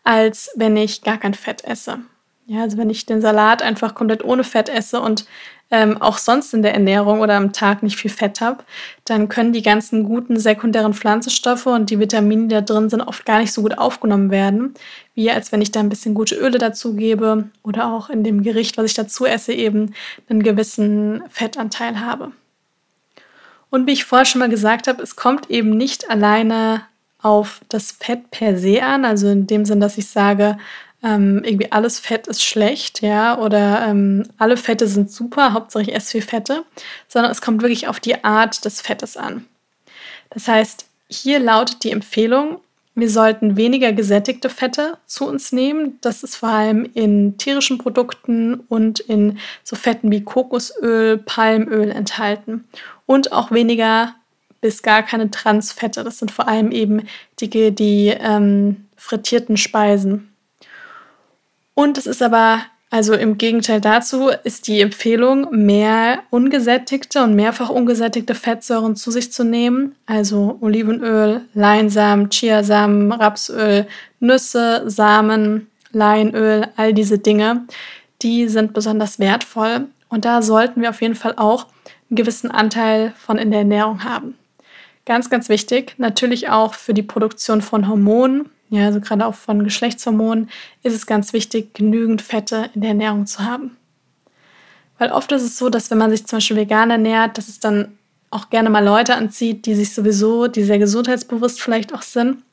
als 0.04 0.52
wenn 0.56 0.76
ich 0.76 1.02
gar 1.02 1.18
kein 1.18 1.34
Fett 1.34 1.64
esse. 1.64 2.00
Ja, 2.46 2.62
also 2.62 2.78
wenn 2.78 2.90
ich 2.90 3.06
den 3.06 3.22
Salat 3.22 3.62
einfach 3.62 3.96
komplett 3.96 4.24
ohne 4.24 4.44
Fett 4.44 4.70
esse 4.70 5.02
und 5.02 5.26
ähm, 5.70 6.02
auch 6.02 6.18
sonst 6.18 6.54
in 6.54 6.62
der 6.62 6.74
Ernährung 6.74 7.20
oder 7.20 7.36
am 7.36 7.52
Tag 7.52 7.84
nicht 7.84 7.98
viel 7.98 8.12
Fett 8.12 8.40
habe, 8.40 8.64
dann 9.04 9.28
können 9.28 9.52
die 9.52 9.62
ganzen 9.62 10.04
guten 10.04 10.40
sekundären 10.40 10.94
Pflanzenstoffe 10.94 11.66
und 11.66 11.90
die 11.90 12.00
Vitamine, 12.00 12.44
die 12.44 12.56
da 12.56 12.62
drin 12.62 12.90
sind, 12.90 13.02
oft 13.02 13.26
gar 13.26 13.40
nicht 13.40 13.52
so 13.52 13.62
gut 13.62 13.78
aufgenommen 13.78 14.32
werden, 14.32 14.74
wie 15.14 15.30
als 15.30 15.52
wenn 15.52 15.62
ich 15.62 15.72
da 15.72 15.80
ein 15.80 15.90
bisschen 15.90 16.14
gute 16.14 16.36
Öle 16.36 16.58
dazugebe 16.58 17.50
oder 17.64 17.92
auch 17.94 18.10
in 18.10 18.24
dem 18.24 18.44
Gericht, 18.44 18.78
was 18.78 18.86
ich 18.86 18.94
dazu 18.94 19.26
esse, 19.26 19.54
eben 19.54 19.94
einen 20.30 20.44
gewissen 20.44 21.24
Fettanteil 21.30 22.00
habe. 22.00 22.32
Und 23.70 23.88
wie 23.88 23.94
ich 23.94 24.06
vorher 24.06 24.26
schon 24.26 24.40
mal 24.40 24.50
gesagt 24.50 24.88
habe, 24.88 25.04
es 25.04 25.16
kommt 25.18 25.50
eben 25.50 25.72
nicht 25.72 26.10
alleine 26.10 26.84
auf 27.22 27.62
das 27.68 27.92
Fett 27.92 28.32
per 28.32 28.58
se 28.58 28.82
an, 28.82 29.04
also 29.04 29.28
in 29.28 29.48
dem 29.48 29.66
Sinn, 29.66 29.82
dass 29.82 29.98
ich 29.98 30.08
sage, 30.08 30.58
ähm, 31.08 31.42
irgendwie 31.44 31.72
alles 31.72 32.00
Fett 32.00 32.28
ist 32.28 32.44
schlecht, 32.44 33.02
ja, 33.02 33.38
oder 33.40 33.88
ähm, 33.88 34.24
alle 34.38 34.58
Fette 34.58 34.88
sind 34.88 35.12
super, 35.12 35.54
Hauptsache 35.54 35.84
ich 35.84 35.96
esse 35.96 36.12
viel 36.12 36.22
Fette, 36.22 36.64
sondern 37.08 37.32
es 37.32 37.42
kommt 37.42 37.62
wirklich 37.62 37.88
auf 37.88 38.00
die 38.00 38.24
Art 38.24 38.66
des 38.66 38.82
Fettes 38.82 39.16
an. 39.16 39.46
Das 40.30 40.48
heißt, 40.48 40.86
hier 41.10 41.40
lautet 41.40 41.84
die 41.84 41.92
Empfehlung, 41.92 42.60
wir 42.98 43.12
sollten 43.12 43.58
weniger 43.58 43.94
gesättigte 43.94 44.50
Fette 44.50 44.98
zu 45.06 45.28
uns 45.28 45.52
nehmen. 45.52 46.00
Das 46.02 46.24
ist 46.24 46.36
vor 46.36 46.50
allem 46.50 46.90
in 46.96 47.38
tierischen 47.38 47.78
Produkten 47.78 48.56
und 48.70 49.00
in 49.00 49.38
so 49.64 49.76
Fetten 49.76 50.10
wie 50.10 50.24
Kokosöl, 50.24 51.20
Palmöl 51.20 51.92
enthalten. 51.92 52.68
Und 53.06 53.34
auch 53.34 53.52
weniger 53.52 54.16
bis 54.62 54.82
gar 54.82 55.04
keine 55.04 55.30
Transfette. 55.30 56.04
Das 56.04 56.18
sind 56.18 56.32
vor 56.32 56.48
allem 56.48 56.72
eben 56.72 57.04
die, 57.40 57.70
die 57.70 58.16
ähm, 58.20 58.88
frittierten 58.96 59.58
Speisen. 59.58 60.34
Und 61.78 62.00
es 62.00 62.08
ist 62.08 62.24
aber, 62.24 62.62
also 62.90 63.14
im 63.14 63.38
Gegenteil 63.38 63.80
dazu, 63.80 64.32
ist 64.44 64.68
die 64.68 64.82
Empfehlung, 64.82 65.48
mehr 65.52 66.24
ungesättigte 66.32 67.22
und 67.22 67.36
mehrfach 67.36 67.70
ungesättigte 67.70 68.34
Fettsäuren 68.34 68.96
zu 68.96 69.12
sich 69.12 69.32
zu 69.32 69.44
nehmen. 69.44 69.96
Also 70.08 70.58
Olivenöl, 70.62 71.42
Leinsamen, 71.54 72.32
Chiasamen, 72.32 73.12
Rapsöl, 73.12 73.86
Nüsse, 74.20 74.90
Samen, 74.90 75.68
Leinöl, 75.92 76.66
all 76.78 76.96
diese 76.96 77.20
Dinge, 77.20 77.68
die 78.24 78.48
sind 78.48 78.74
besonders 78.74 79.20
wertvoll. 79.20 79.86
Und 80.10 80.26
da 80.26 80.42
sollten 80.42 80.82
wir 80.82 80.90
auf 80.90 81.04
jeden 81.04 81.14
Fall 81.14 81.36
auch 81.38 81.68
einen 82.10 82.16
gewissen 82.16 82.50
Anteil 82.50 83.14
von 83.20 83.38
in 83.38 83.52
der 83.52 83.60
Ernährung 83.60 84.04
haben. 84.04 84.34
Ganz, 85.06 85.30
ganz 85.30 85.48
wichtig, 85.48 85.94
natürlich 86.00 86.50
auch 86.50 86.74
für 86.74 86.96
die 86.96 87.04
Produktion 87.04 87.62
von 87.62 87.88
Hormonen, 87.88 88.50
ja, 88.70 88.86
also 88.86 89.00
gerade 89.00 89.26
auch 89.26 89.36
von 89.36 89.64
Geschlechtshormonen 89.64 90.50
ist 90.84 90.94
es 90.94 91.06
ganz 91.06 91.34
wichtig, 91.34 91.74
genügend 91.74 92.22
Fette 92.22 92.70
in 92.74 92.82
der 92.82 92.90
Ernährung 92.90 93.26
zu 93.26 93.44
haben. 93.44 93.78
Weil 94.98 95.12
oft 95.12 95.32
ist 95.32 95.44
es 95.44 95.58
so, 95.58 95.70
dass 95.70 95.90
wenn 95.92 95.98
man 95.98 96.12
sich 96.12 96.26
zum 96.26 96.38
Beispiel 96.38 96.58
vegan 96.58 96.90
ernährt, 96.90 97.38
dass 97.38 97.48
es 97.48 97.60
dann 97.60 97.98
auch 98.30 98.50
gerne 98.50 98.70
mal 98.70 98.84
Leute 98.84 99.16
anzieht, 99.16 99.66
die 99.66 99.76
sich 99.76 99.94
sowieso, 99.94 100.48
die 100.48 100.64
sehr 100.64 100.80
gesundheitsbewusst 100.80 101.62
vielleicht 101.62 101.94
auch 101.94 102.02
sind, 102.02 102.44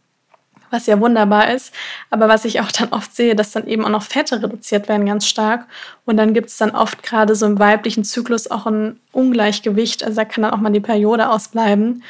was 0.71 0.87
ja 0.87 1.01
wunderbar 1.01 1.53
ist. 1.53 1.75
Aber 2.11 2.29
was 2.29 2.45
ich 2.45 2.61
auch 2.61 2.71
dann 2.71 2.91
oft 2.91 3.15
sehe, 3.17 3.35
dass 3.35 3.51
dann 3.51 3.67
eben 3.67 3.85
auch 3.85 3.91
noch 3.91 4.03
Fette 4.03 4.41
reduziert 4.41 4.89
werden 4.89 5.07
ganz 5.07 5.27
stark. 5.27 5.67
Und 6.05 6.17
dann 6.17 6.33
gibt 6.33 6.51
es 6.51 6.59
dann 6.59 6.71
oft 6.71 7.03
gerade 7.03 7.35
so 7.35 7.47
im 7.47 7.59
weiblichen 7.59 8.05
Zyklus 8.05 8.51
auch 8.51 8.67
ein 8.67 9.01
Ungleichgewicht. 9.11 10.05
Also 10.05 10.17
da 10.17 10.25
kann 10.25 10.43
dann 10.43 10.53
auch 10.53 10.61
mal 10.61 10.71
die 10.71 10.81
Periode 10.81 11.31
ausbleiben. 11.31 11.95
Und 11.95 12.03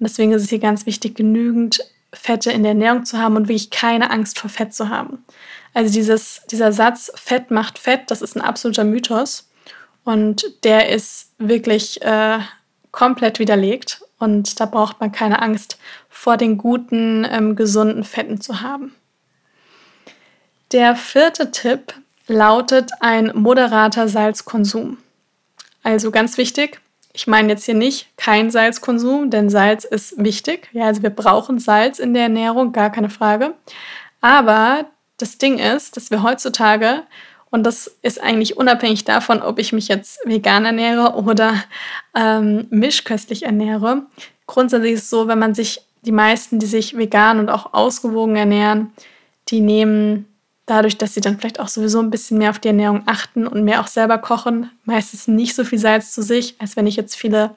deswegen 0.00 0.32
ist 0.32 0.44
es 0.44 0.48
hier 0.48 0.60
ganz 0.60 0.86
wichtig, 0.86 1.14
genügend 1.14 1.80
Fette 2.12 2.50
in 2.50 2.62
der 2.62 2.72
Ernährung 2.72 3.04
zu 3.04 3.18
haben 3.18 3.36
und 3.36 3.48
wirklich 3.48 3.70
keine 3.70 4.10
Angst 4.10 4.38
vor 4.38 4.50
Fett 4.50 4.74
zu 4.74 4.88
haben. 4.88 5.24
Also 5.74 5.92
dieses, 5.92 6.42
dieser 6.50 6.72
Satz, 6.72 7.12
Fett 7.14 7.50
macht 7.50 7.78
Fett, 7.78 8.10
das 8.10 8.22
ist 8.22 8.36
ein 8.36 8.42
absoluter 8.42 8.84
Mythos 8.84 9.48
und 10.04 10.44
der 10.64 10.88
ist 10.88 11.32
wirklich 11.38 12.02
äh, 12.02 12.38
komplett 12.90 13.38
widerlegt 13.38 14.02
und 14.18 14.58
da 14.60 14.66
braucht 14.66 15.00
man 15.00 15.12
keine 15.12 15.40
Angst 15.40 15.78
vor 16.08 16.36
den 16.36 16.58
guten, 16.58 17.26
ähm, 17.30 17.54
gesunden 17.54 18.04
Fetten 18.04 18.40
zu 18.40 18.60
haben. 18.60 18.94
Der 20.72 20.96
vierte 20.96 21.50
Tipp 21.50 21.94
lautet 22.26 22.90
ein 23.00 23.32
moderater 23.34 24.08
Salzkonsum. 24.08 24.98
Also 25.82 26.10
ganz 26.10 26.36
wichtig, 26.36 26.80
ich 27.12 27.26
meine 27.26 27.48
jetzt 27.48 27.64
hier 27.64 27.74
nicht 27.74 28.08
kein 28.16 28.50
Salzkonsum, 28.50 29.30
denn 29.30 29.50
Salz 29.50 29.84
ist 29.84 30.22
wichtig. 30.22 30.68
Ja, 30.72 30.86
also 30.86 31.02
wir 31.02 31.10
brauchen 31.10 31.58
Salz 31.58 31.98
in 31.98 32.14
der 32.14 32.24
Ernährung, 32.24 32.72
gar 32.72 32.90
keine 32.90 33.10
Frage. 33.10 33.54
Aber 34.20 34.86
das 35.16 35.38
Ding 35.38 35.58
ist, 35.58 35.96
dass 35.96 36.10
wir 36.10 36.22
heutzutage, 36.22 37.02
und 37.50 37.64
das 37.64 37.88
ist 38.02 38.22
eigentlich 38.22 38.56
unabhängig 38.56 39.04
davon, 39.04 39.42
ob 39.42 39.58
ich 39.58 39.72
mich 39.72 39.88
jetzt 39.88 40.20
vegan 40.24 40.64
ernähre 40.64 41.14
oder 41.14 41.54
ähm, 42.14 42.66
mischköstlich 42.70 43.44
ernähre, 43.44 44.04
grundsätzlich 44.46 44.92
ist 44.92 45.04
es 45.04 45.10
so, 45.10 45.26
wenn 45.26 45.38
man 45.38 45.54
sich 45.54 45.82
die 46.02 46.12
meisten, 46.12 46.58
die 46.58 46.66
sich 46.66 46.96
vegan 46.96 47.40
und 47.40 47.50
auch 47.50 47.74
ausgewogen 47.74 48.36
ernähren, 48.36 48.92
die 49.48 49.60
nehmen 49.60 50.29
dadurch, 50.70 50.96
dass 50.96 51.14
sie 51.14 51.20
dann 51.20 51.38
vielleicht 51.38 51.60
auch 51.60 51.68
sowieso 51.68 52.00
ein 52.00 52.10
bisschen 52.10 52.38
mehr 52.38 52.50
auf 52.50 52.58
die 52.58 52.68
Ernährung 52.68 53.02
achten 53.06 53.46
und 53.46 53.64
mehr 53.64 53.80
auch 53.80 53.88
selber 53.88 54.18
kochen, 54.18 54.70
meistens 54.84 55.28
nicht 55.28 55.54
so 55.54 55.64
viel 55.64 55.78
Salz 55.78 56.12
zu 56.12 56.22
sich, 56.22 56.54
als 56.58 56.76
wenn 56.76 56.86
ich 56.86 56.96
jetzt 56.96 57.16
viele, 57.16 57.56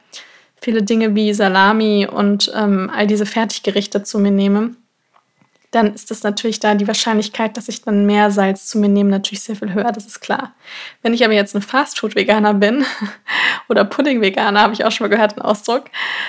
viele 0.60 0.84
Dinge 0.84 1.16
wie 1.16 1.34
Salami 1.34 2.08
und 2.12 2.52
ähm, 2.56 2.92
all 2.94 3.08
diese 3.08 3.26
Fertiggerichte 3.26 4.04
zu 4.04 4.20
mir 4.20 4.32
nehme 4.32 4.76
dann 5.74 5.92
ist 5.96 6.12
das 6.12 6.22
natürlich 6.22 6.60
da 6.60 6.76
die 6.76 6.88
Wahrscheinlichkeit, 6.88 7.58
dass 7.58 7.68
ich 7.68 7.82
dann 7.82 8.06
mehr 8.06 8.30
Salz 8.30 8.68
zu 8.68 8.78
mir 8.78 8.90
nehme, 8.90 9.10
natürlich 9.10 9.42
sehr 9.42 9.56
viel 9.56 9.74
höher, 9.74 9.92
das 9.92 10.06
ist 10.06 10.20
klar. 10.20 10.54
Wenn 11.02 11.16
ich 11.16 11.26
aber 11.26 11.34
jetzt 11.34 11.56
ein 11.56 11.64
Fastfood-Veganer 11.64 12.54
bin 12.54 12.86
oder 13.70 13.84
Pudding-Veganer, 13.84 14.62
habe 14.62 14.74
ich 14.74 14.86
auch 14.86 14.92
schon 14.92 15.06
mal 15.06 15.16
gehört, 15.16 15.36
den 15.36 15.42
Ausdruck. 15.42 15.86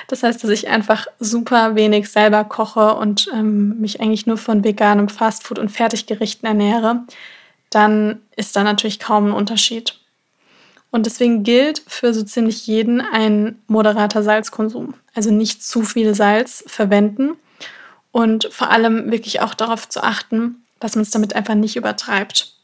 Das 0.08 0.22
heißt, 0.22 0.42
dass 0.42 0.50
ich 0.50 0.68
einfach 0.68 1.06
super 1.20 1.74
wenig 1.74 2.08
selber 2.08 2.44
koche 2.44 2.94
und 2.94 3.28
ähm, 3.34 3.78
mich 3.80 4.00
eigentlich 4.00 4.26
nur 4.26 4.38
von 4.38 4.64
veganem 4.64 5.10
Fastfood 5.10 5.58
und 5.58 5.70
Fertiggerichten 5.70 6.46
ernähre, 6.46 7.04
dann 7.68 8.22
ist 8.36 8.56
da 8.56 8.64
natürlich 8.64 8.98
kaum 8.98 9.26
ein 9.26 9.32
Unterschied. 9.32 9.98
Und 10.90 11.04
deswegen 11.04 11.42
gilt 11.42 11.82
für 11.86 12.14
so 12.14 12.22
ziemlich 12.22 12.66
jeden 12.66 13.02
ein 13.02 13.58
moderater 13.66 14.22
Salzkonsum. 14.22 14.94
Also 15.14 15.30
nicht 15.30 15.62
zu 15.62 15.82
viel 15.82 16.14
Salz 16.14 16.64
verwenden 16.66 17.36
und 18.14 18.48
vor 18.52 18.70
allem 18.70 19.10
wirklich 19.10 19.40
auch 19.40 19.54
darauf 19.54 19.88
zu 19.88 20.00
achten, 20.00 20.64
dass 20.78 20.94
man 20.94 21.02
es 21.02 21.10
damit 21.10 21.34
einfach 21.34 21.56
nicht 21.56 21.74
übertreibt. 21.74 22.54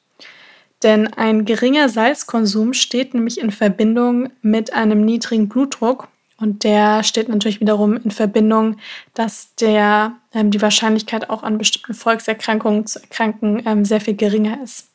Denn 0.84 1.12
ein 1.12 1.44
geringer 1.44 1.88
Salzkonsum 1.88 2.72
steht 2.72 3.14
nämlich 3.14 3.40
in 3.40 3.50
Verbindung 3.50 4.30
mit 4.42 4.72
einem 4.72 5.04
niedrigen 5.04 5.48
Blutdruck 5.48 6.06
und 6.38 6.62
der 6.62 7.02
steht 7.02 7.28
natürlich 7.28 7.60
wiederum 7.60 7.96
in 7.96 8.12
Verbindung, 8.12 8.76
dass 9.14 9.56
der, 9.56 10.14
ähm, 10.32 10.52
die 10.52 10.62
Wahrscheinlichkeit 10.62 11.28
auch 11.28 11.42
an 11.42 11.58
bestimmten 11.58 11.94
Volkserkrankungen 11.94 12.86
zu 12.86 13.00
erkranken 13.00 13.60
ähm, 13.66 13.84
sehr 13.84 14.00
viel 14.00 14.14
geringer 14.14 14.62
ist. 14.62 14.86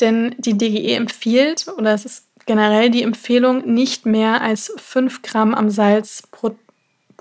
Denn 0.00 0.36
die 0.38 0.56
DGE 0.56 0.94
empfiehlt, 0.94 1.66
oder 1.76 1.94
es 1.94 2.04
ist 2.04 2.28
generell 2.46 2.90
die 2.90 3.02
Empfehlung, 3.02 3.74
nicht 3.74 4.06
mehr 4.06 4.40
als 4.40 4.72
5 4.76 5.22
Gramm 5.22 5.52
am 5.52 5.68
Salz 5.68 6.22
pro 6.30 6.54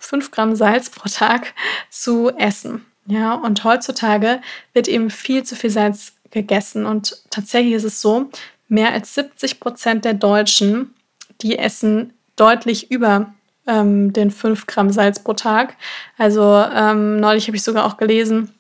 5 0.02 0.32
Gramm 0.32 0.56
Salz 0.56 0.90
pro 0.90 1.08
Tag 1.08 1.54
zu 1.90 2.30
essen. 2.38 2.86
Ja, 3.06 3.34
und 3.34 3.64
heutzutage 3.64 4.42
wird 4.74 4.88
eben 4.88 5.10
viel 5.10 5.44
zu 5.44 5.56
viel 5.56 5.70
Salz 5.70 6.14
gegessen. 6.30 6.86
Und 6.86 7.18
tatsächlich 7.30 7.74
ist 7.74 7.84
es 7.84 8.02
so, 8.02 8.30
mehr 8.68 8.92
als 8.92 9.14
70 9.16 9.60
Prozent 9.60 10.06
der 10.06 10.14
Deutschen, 10.14 10.94
die 11.42 11.58
essen 11.58 12.14
deutlich 12.36 12.92
über 12.92 13.34
ähm, 13.68 14.14
den 14.14 14.32
5 14.32 14.66
Gramm 14.66 14.92
Salz 14.92 15.20
pro 15.20 15.34
Tag. 15.34 15.76
Also 16.18 16.66
ähm, 16.74 17.20
neulich 17.20 17.48
habe 17.48 17.58
ich 17.58 17.64
sogar 17.64 17.86
auch 17.86 17.98
gelesen, 17.98 18.52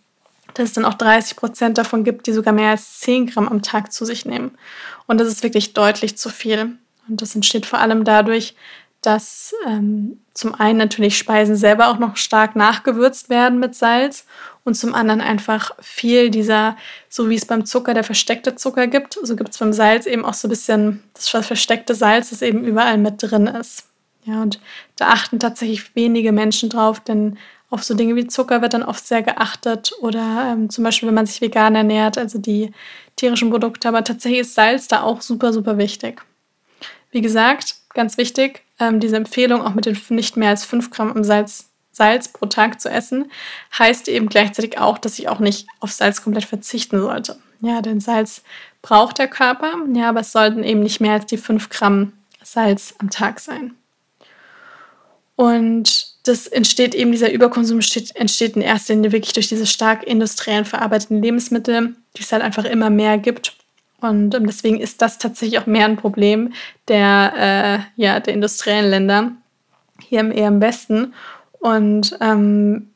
dass 0.53 0.69
es 0.69 0.73
dann 0.73 0.85
auch 0.85 0.95
30 0.95 1.37
Prozent 1.37 1.77
davon 1.77 2.03
gibt, 2.03 2.27
die 2.27 2.33
sogar 2.33 2.53
mehr 2.53 2.71
als 2.71 2.99
10 2.99 3.27
Gramm 3.27 3.47
am 3.47 3.61
Tag 3.61 3.93
zu 3.93 4.05
sich 4.05 4.25
nehmen. 4.25 4.51
Und 5.07 5.19
das 5.19 5.27
ist 5.27 5.43
wirklich 5.43 5.73
deutlich 5.73 6.17
zu 6.17 6.29
viel. 6.29 6.77
Und 7.07 7.21
das 7.21 7.35
entsteht 7.35 7.65
vor 7.65 7.79
allem 7.79 8.03
dadurch, 8.03 8.55
dass 9.01 9.53
ähm, 9.67 10.21
zum 10.33 10.53
einen 10.53 10.77
natürlich 10.77 11.17
Speisen 11.17 11.55
selber 11.55 11.89
auch 11.89 11.97
noch 11.97 12.17
stark 12.17 12.55
nachgewürzt 12.55 13.29
werden 13.29 13.59
mit 13.59 13.75
Salz 13.75 14.25
und 14.63 14.75
zum 14.75 14.93
anderen 14.93 15.21
einfach 15.21 15.71
viel 15.79 16.29
dieser, 16.29 16.77
so 17.09 17.29
wie 17.29 17.35
es 17.35 17.45
beim 17.45 17.65
Zucker 17.65 17.93
der 17.93 18.03
versteckte 18.03 18.55
Zucker 18.55 18.87
gibt, 18.87 19.17
so 19.21 19.35
gibt 19.35 19.49
es 19.49 19.57
beim 19.57 19.73
Salz 19.73 20.05
eben 20.05 20.23
auch 20.23 20.35
so 20.35 20.47
ein 20.47 20.51
bisschen 20.51 21.03
das 21.15 21.29
versteckte 21.29 21.95
Salz, 21.95 22.29
das 22.29 22.41
eben 22.41 22.63
überall 22.63 22.97
mit 22.97 23.15
drin 23.23 23.47
ist. 23.47 23.87
Ja, 24.23 24.41
und 24.41 24.59
da 24.97 25.07
achten 25.07 25.39
tatsächlich 25.39 25.95
wenige 25.95 26.31
Menschen 26.31 26.69
drauf, 26.69 26.99
denn 26.99 27.39
auf 27.71 27.83
so 27.83 27.95
Dinge 27.95 28.15
wie 28.15 28.27
Zucker 28.27 28.61
wird 28.61 28.73
dann 28.73 28.83
oft 28.83 29.07
sehr 29.07 29.23
geachtet 29.23 29.93
oder 30.01 30.51
ähm, 30.51 30.69
zum 30.69 30.83
Beispiel, 30.83 31.07
wenn 31.07 31.15
man 31.15 31.25
sich 31.25 31.41
vegan 31.41 31.73
ernährt, 31.73 32.17
also 32.17 32.37
die 32.37 32.71
tierischen 33.15 33.49
Produkte. 33.49 33.87
Aber 33.87 34.03
tatsächlich 34.03 34.41
ist 34.41 34.53
Salz 34.53 34.87
da 34.87 35.01
auch 35.03 35.21
super, 35.21 35.53
super 35.53 35.77
wichtig. 35.77 36.21
Wie 37.11 37.21
gesagt, 37.21 37.75
ganz 37.93 38.17
wichtig, 38.17 38.61
ähm, 38.81 38.99
diese 38.99 39.15
Empfehlung 39.15 39.61
auch 39.61 39.73
mit 39.73 39.85
den 39.85 39.97
nicht 40.09 40.35
mehr 40.35 40.49
als 40.49 40.65
5 40.65 40.89
Gramm 40.91 41.23
Salz, 41.23 41.69
Salz 41.91 42.27
pro 42.29 42.47
Tag 42.47 42.81
zu 42.81 42.89
essen, 42.89 43.31
heißt 43.77 44.07
eben 44.07 44.27
gleichzeitig 44.27 44.79
auch, 44.79 44.97
dass 44.97 45.19
ich 45.19 45.29
auch 45.29 45.39
nicht 45.39 45.67
auf 45.79 45.91
Salz 45.91 46.21
komplett 46.21 46.45
verzichten 46.45 46.99
sollte. 46.99 47.37
Ja, 47.61 47.81
denn 47.81 47.99
Salz 47.99 48.43
braucht 48.81 49.19
der 49.19 49.27
Körper, 49.27 49.73
ja, 49.93 50.09
aber 50.09 50.21
es 50.21 50.31
sollten 50.31 50.63
eben 50.63 50.81
nicht 50.81 50.99
mehr 50.99 51.13
als 51.13 51.27
die 51.27 51.37
5 51.37 51.69
Gramm 51.69 52.13
Salz 52.43 52.95
am 52.97 53.09
Tag 53.09 53.39
sein. 53.39 53.75
Und 55.35 56.11
das 56.23 56.47
entsteht 56.47 56.93
eben, 56.93 57.11
dieser 57.11 57.31
Überkonsum 57.31 57.77
entsteht, 57.77 58.15
entsteht 58.15 58.55
in 58.55 58.61
erster 58.61 58.93
Linie 58.93 59.11
wirklich 59.11 59.33
durch 59.33 59.47
diese 59.47 59.65
stark 59.65 60.03
industriell 60.03 60.65
verarbeiteten 60.65 61.21
Lebensmittel, 61.21 61.95
die 62.17 62.21
es 62.21 62.31
halt 62.31 62.43
einfach 62.43 62.65
immer 62.65 62.89
mehr 62.89 63.17
gibt. 63.17 63.55
Und 64.01 64.35
ähm, 64.35 64.47
deswegen 64.47 64.79
ist 64.79 65.01
das 65.01 65.17
tatsächlich 65.17 65.59
auch 65.59 65.67
mehr 65.67 65.85
ein 65.85 65.95
Problem 65.95 66.53
der, 66.87 67.85
äh, 67.97 68.01
ja, 68.01 68.19
der 68.19 68.33
industriellen 68.33 68.89
Länder 68.89 69.31
hier 70.01 70.19
im, 70.19 70.31
eher 70.31 70.47
im 70.47 70.59
Westen. 70.59 71.13
Und 71.59 72.17
ähm, 72.19 72.91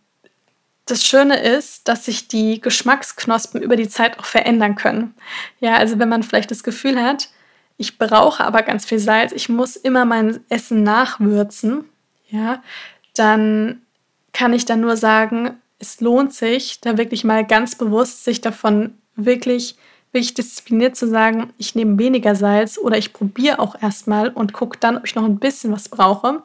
das 0.85 1.03
Schöne 1.03 1.41
ist, 1.41 1.87
dass 1.87 2.05
sich 2.05 2.27
die 2.27 2.59
Geschmacksknospen 2.61 3.61
über 3.61 3.75
die 3.75 3.89
Zeit 3.89 4.19
auch 4.19 4.25
verändern 4.25 4.75
können. 4.75 5.13
Ja, 5.59 5.75
also 5.77 5.99
wenn 5.99 6.09
man 6.09 6.23
vielleicht 6.23 6.51
das 6.51 6.63
Gefühl 6.63 7.01
hat, 7.01 7.29
ich 7.77 7.97
brauche 7.97 8.43
aber 8.43 8.61
ganz 8.61 8.85
viel 8.85 8.99
Salz, 8.99 9.31
ich 9.31 9.49
muss 9.49 9.75
immer 9.75 10.05
mein 10.05 10.39
Essen 10.49 10.83
nachwürzen, 10.83 11.85
ja, 12.29 12.63
dann 13.15 13.81
kann 14.33 14.53
ich 14.53 14.65
dann 14.65 14.81
nur 14.81 14.97
sagen, 14.97 15.51
es 15.79 16.01
lohnt 16.01 16.33
sich, 16.33 16.81
da 16.81 16.97
wirklich 16.97 17.23
mal 17.23 17.45
ganz 17.45 17.75
bewusst 17.75 18.23
sich 18.23 18.41
davon 18.41 18.97
wirklich, 19.15 19.75
wirklich 20.15 20.33
diszipliniert 20.33 20.95
zu 20.95 21.07
sagen, 21.07 21.53
ich 21.57 21.75
nehme 21.75 21.99
weniger 21.99 22.35
Salz 22.35 22.79
oder 22.79 22.97
ich 22.97 23.13
probiere 23.13 23.59
auch 23.59 23.79
erstmal 23.79 24.29
und 24.29 24.53
gucke 24.53 24.79
dann, 24.79 24.97
ob 24.97 25.05
ich 25.05 25.13
noch 25.13 25.25
ein 25.25 25.37
bisschen 25.37 25.71
was 25.71 25.89
brauche. 25.89 26.41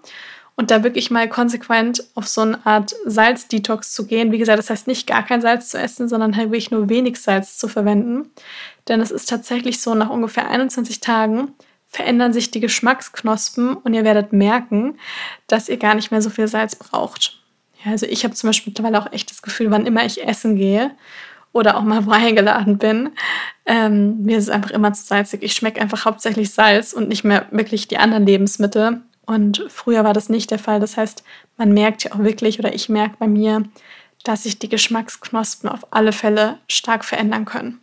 Und 0.56 0.70
da 0.70 0.82
wirklich 0.82 1.10
mal 1.10 1.26
konsequent 1.26 2.04
auf 2.14 2.28
so 2.28 2.42
eine 2.42 2.66
Art 2.66 2.94
Salzdetox 3.06 3.92
zu 3.92 4.06
gehen. 4.06 4.30
Wie 4.30 4.36
gesagt, 4.36 4.58
das 4.58 4.68
heißt 4.68 4.88
nicht 4.88 5.06
gar 5.06 5.24
kein 5.24 5.40
Salz 5.40 5.70
zu 5.70 5.78
essen, 5.78 6.06
sondern 6.06 6.36
halt 6.36 6.48
wirklich 6.48 6.70
nur 6.70 6.90
wenig 6.90 7.18
Salz 7.18 7.56
zu 7.56 7.66
verwenden. 7.66 8.28
Denn 8.86 9.00
es 9.00 9.10
ist 9.10 9.30
tatsächlich 9.30 9.80
so, 9.80 9.94
nach 9.94 10.10
ungefähr 10.10 10.50
21 10.50 11.00
Tagen 11.00 11.52
verändern 11.86 12.34
sich 12.34 12.50
die 12.50 12.60
Geschmacksknospen 12.60 13.74
und 13.74 13.94
ihr 13.94 14.04
werdet 14.04 14.34
merken, 14.34 14.98
dass 15.46 15.70
ihr 15.70 15.78
gar 15.78 15.94
nicht 15.94 16.10
mehr 16.10 16.20
so 16.20 16.28
viel 16.28 16.46
Salz 16.46 16.76
braucht. 16.76 17.40
Ja, 17.82 17.92
also 17.92 18.04
ich 18.04 18.24
habe 18.24 18.34
zum 18.34 18.48
Beispiel 18.48 18.72
mittlerweile 18.72 19.00
auch 19.00 19.12
echt 19.12 19.30
das 19.30 19.40
Gefühl, 19.40 19.70
wann 19.70 19.86
immer 19.86 20.04
ich 20.04 20.22
essen 20.26 20.56
gehe 20.56 20.90
oder 21.52 21.76
auch 21.76 21.82
mal 21.82 22.06
wo 22.06 22.10
eingeladen 22.10 22.78
bin, 22.78 23.10
ähm, 23.66 24.22
mir 24.22 24.38
ist 24.38 24.44
es 24.44 24.50
einfach 24.50 24.70
immer 24.70 24.92
zu 24.92 25.04
salzig. 25.04 25.42
Ich 25.42 25.52
schmecke 25.52 25.80
einfach 25.80 26.04
hauptsächlich 26.04 26.52
Salz 26.52 26.92
und 26.92 27.08
nicht 27.08 27.24
mehr 27.24 27.46
wirklich 27.50 27.88
die 27.88 27.98
anderen 27.98 28.26
Lebensmittel. 28.26 29.02
Und 29.26 29.64
früher 29.68 30.02
war 30.02 30.12
das 30.12 30.28
nicht 30.28 30.50
der 30.50 30.58
Fall. 30.58 30.80
Das 30.80 30.96
heißt, 30.96 31.22
man 31.56 31.72
merkt 31.72 32.04
ja 32.04 32.12
auch 32.12 32.18
wirklich, 32.18 32.58
oder 32.58 32.74
ich 32.74 32.88
merke 32.88 33.16
bei 33.18 33.28
mir, 33.28 33.62
dass 34.24 34.42
sich 34.42 34.58
die 34.58 34.68
Geschmacksknospen 34.68 35.70
auf 35.70 35.86
alle 35.92 36.12
Fälle 36.12 36.58
stark 36.68 37.04
verändern 37.04 37.44
können. 37.44 37.80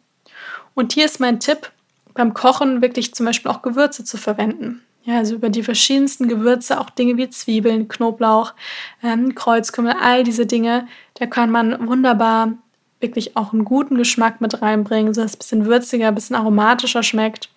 Und 0.75 0.93
hier 0.93 1.05
ist 1.05 1.19
mein 1.19 1.39
Tipp, 1.39 1.71
beim 2.13 2.33
Kochen 2.33 2.81
wirklich 2.81 3.15
zum 3.15 3.25
Beispiel 3.25 3.50
auch 3.50 3.62
Gewürze 3.62 4.03
zu 4.03 4.17
verwenden. 4.17 4.83
Ja, 5.03 5.19
also 5.19 5.36
über 5.36 5.50
die 5.50 5.63
verschiedensten 5.63 6.27
Gewürze, 6.27 6.81
auch 6.81 6.89
Dinge 6.89 7.15
wie 7.15 7.29
Zwiebeln, 7.29 7.88
Knoblauch, 7.88 8.53
ähm, 9.01 9.36
Kreuzkümmel, 9.36 9.93
all 10.01 10.25
diese 10.25 10.45
Dinge, 10.45 10.88
da 11.13 11.27
kann 11.27 11.50
man 11.50 11.88
wunderbar 11.88 12.53
wirklich 13.00 13.38
auch 13.38 13.54
einen 13.54 13.66
guten 13.66 13.98
Geschmack 13.98 14.42
mit 14.42 14.62
reinbringen, 14.62 15.13
sodass 15.13 15.32
es 15.32 15.36
ein 15.36 15.39
bisschen 15.39 15.66
würziger, 15.66 16.08
ein 16.08 16.16
bisschen 16.16 16.36
aromatischer 16.36 17.04
schmeckt 17.04 17.50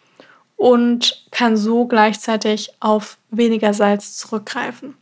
und 0.56 1.26
kann 1.30 1.56
so 1.56 1.86
gleichzeitig 1.86 2.74
auf 2.80 3.16
weniger 3.30 3.72
Salz 3.72 4.16
zurückgreifen. 4.16 4.94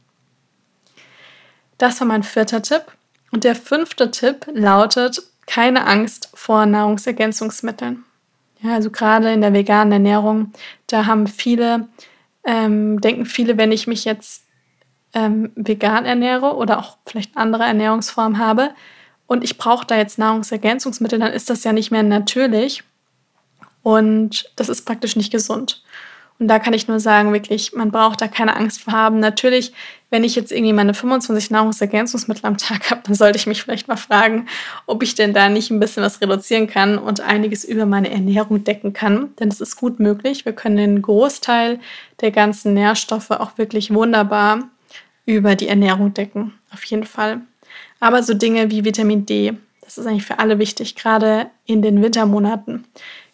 Das 1.79 2.01
war 2.01 2.07
mein 2.07 2.23
vierter 2.23 2.63
Tipp. 2.63 2.83
Und 3.31 3.45
der 3.45 3.55
fünfte 3.55 4.11
Tipp 4.11 4.47
lautet, 4.53 5.23
keine 5.47 5.87
Angst 5.87 6.31
vor 6.35 6.65
Nahrungsergänzungsmitteln. 6.67 8.05
Ja, 8.61 8.75
also 8.75 8.91
gerade 8.91 9.33
in 9.33 9.41
der 9.41 9.53
veganen 9.53 9.93
Ernährung, 9.93 10.53
da 10.87 11.07
haben 11.07 11.27
viele, 11.27 11.89
ähm, 12.45 13.01
denken 13.01 13.27
viele, 13.27 13.57
wenn 13.57 13.71
ich 13.71 13.87
mich 13.87 14.05
jetzt 14.05 14.45
ähm, 15.15 15.53
vegan 15.55 16.05
ernähre 16.05 16.57
oder 16.57 16.79
auch 16.79 16.99
vielleicht 17.07 17.37
andere 17.37 17.65
Ernährungsformen 17.65 18.39
habe 18.39 18.71
und 19.29 19.45
ich 19.45 19.59
brauche 19.59 19.87
da 19.87 19.97
jetzt 19.97 20.19
Nahrungsergänzungsmittel, 20.19 21.21
dann 21.21 21.33
ist 21.33 21.51
das 21.51 21.63
ja 21.63 21.73
nicht 21.73 21.93
mehr 21.93 22.03
natürlich 22.03 22.83
und 23.85 24.51
das 24.57 24.69
ist 24.69 24.85
praktisch 24.85 25.15
nicht 25.15 25.31
gesund. 25.31 25.85
Und 26.41 26.47
da 26.47 26.61
kann 26.61 26.73
ich 26.73 26.87
nur 26.87 27.01
sagen, 27.01 27.33
wirklich, 27.33 27.73
man 27.73 27.91
braucht 27.91 28.21
da 28.21 28.29
keine 28.29 28.55
Angst 28.55 28.83
vor 28.83 28.93
haben. 28.93 29.19
Natürlich, 29.19 29.73
wenn 30.09 30.23
ich 30.23 30.37
jetzt 30.37 30.53
irgendwie 30.53 30.73
meine 30.73 30.95
25 30.95 31.51
Nahrungsergänzungsmittel 31.51 32.47
am 32.47 32.57
Tag 32.57 32.91
habe, 32.91 33.03
dann 33.05 33.15
sollte 33.15 33.39
ich 33.39 33.49
mich 33.49 33.61
vielleicht 33.61 33.89
mal 33.89 33.97
fragen, 33.97 34.47
ob 34.87 35.03
ich 35.03 35.17
denn 35.17 35.35
da 35.35 35.49
nicht 35.49 35.71
ein 35.71 35.81
bisschen 35.81 36.05
was 36.05 36.21
reduzieren 36.21 36.69
kann 36.69 36.97
und 36.97 37.21
einiges 37.21 37.65
über 37.65 37.87
meine 37.87 38.11
Ernährung 38.11 38.63
decken 38.63 38.93
kann. 38.93 39.35
Denn 39.41 39.49
es 39.49 39.61
ist 39.61 39.77
gut 39.77 39.99
möglich. 39.99 40.45
Wir 40.45 40.53
können 40.53 40.77
den 40.77 41.03
Großteil 41.03 41.81
der 42.21 42.31
ganzen 42.31 42.73
Nährstoffe 42.73 43.33
auch 43.33 43.59
wirklich 43.59 43.93
wunderbar 43.93 44.69
über 45.27 45.57
die 45.57 45.69
Ernährung 45.69 46.15
decken. 46.15 46.55
Auf 46.73 46.85
jeden 46.85 47.05
Fall. 47.05 47.41
Aber 48.01 48.23
so 48.23 48.35
Dinge 48.35 48.71
wie 48.71 48.85
Vitamin 48.85 49.27
D, 49.27 49.55
das 49.81 49.99
ist 49.99 50.07
eigentlich 50.07 50.27
für 50.27 50.39
alle 50.39 50.59
wichtig, 50.59 50.95
gerade 50.95 51.51
in 51.67 51.83
den 51.83 52.03
Wintermonaten 52.03 52.85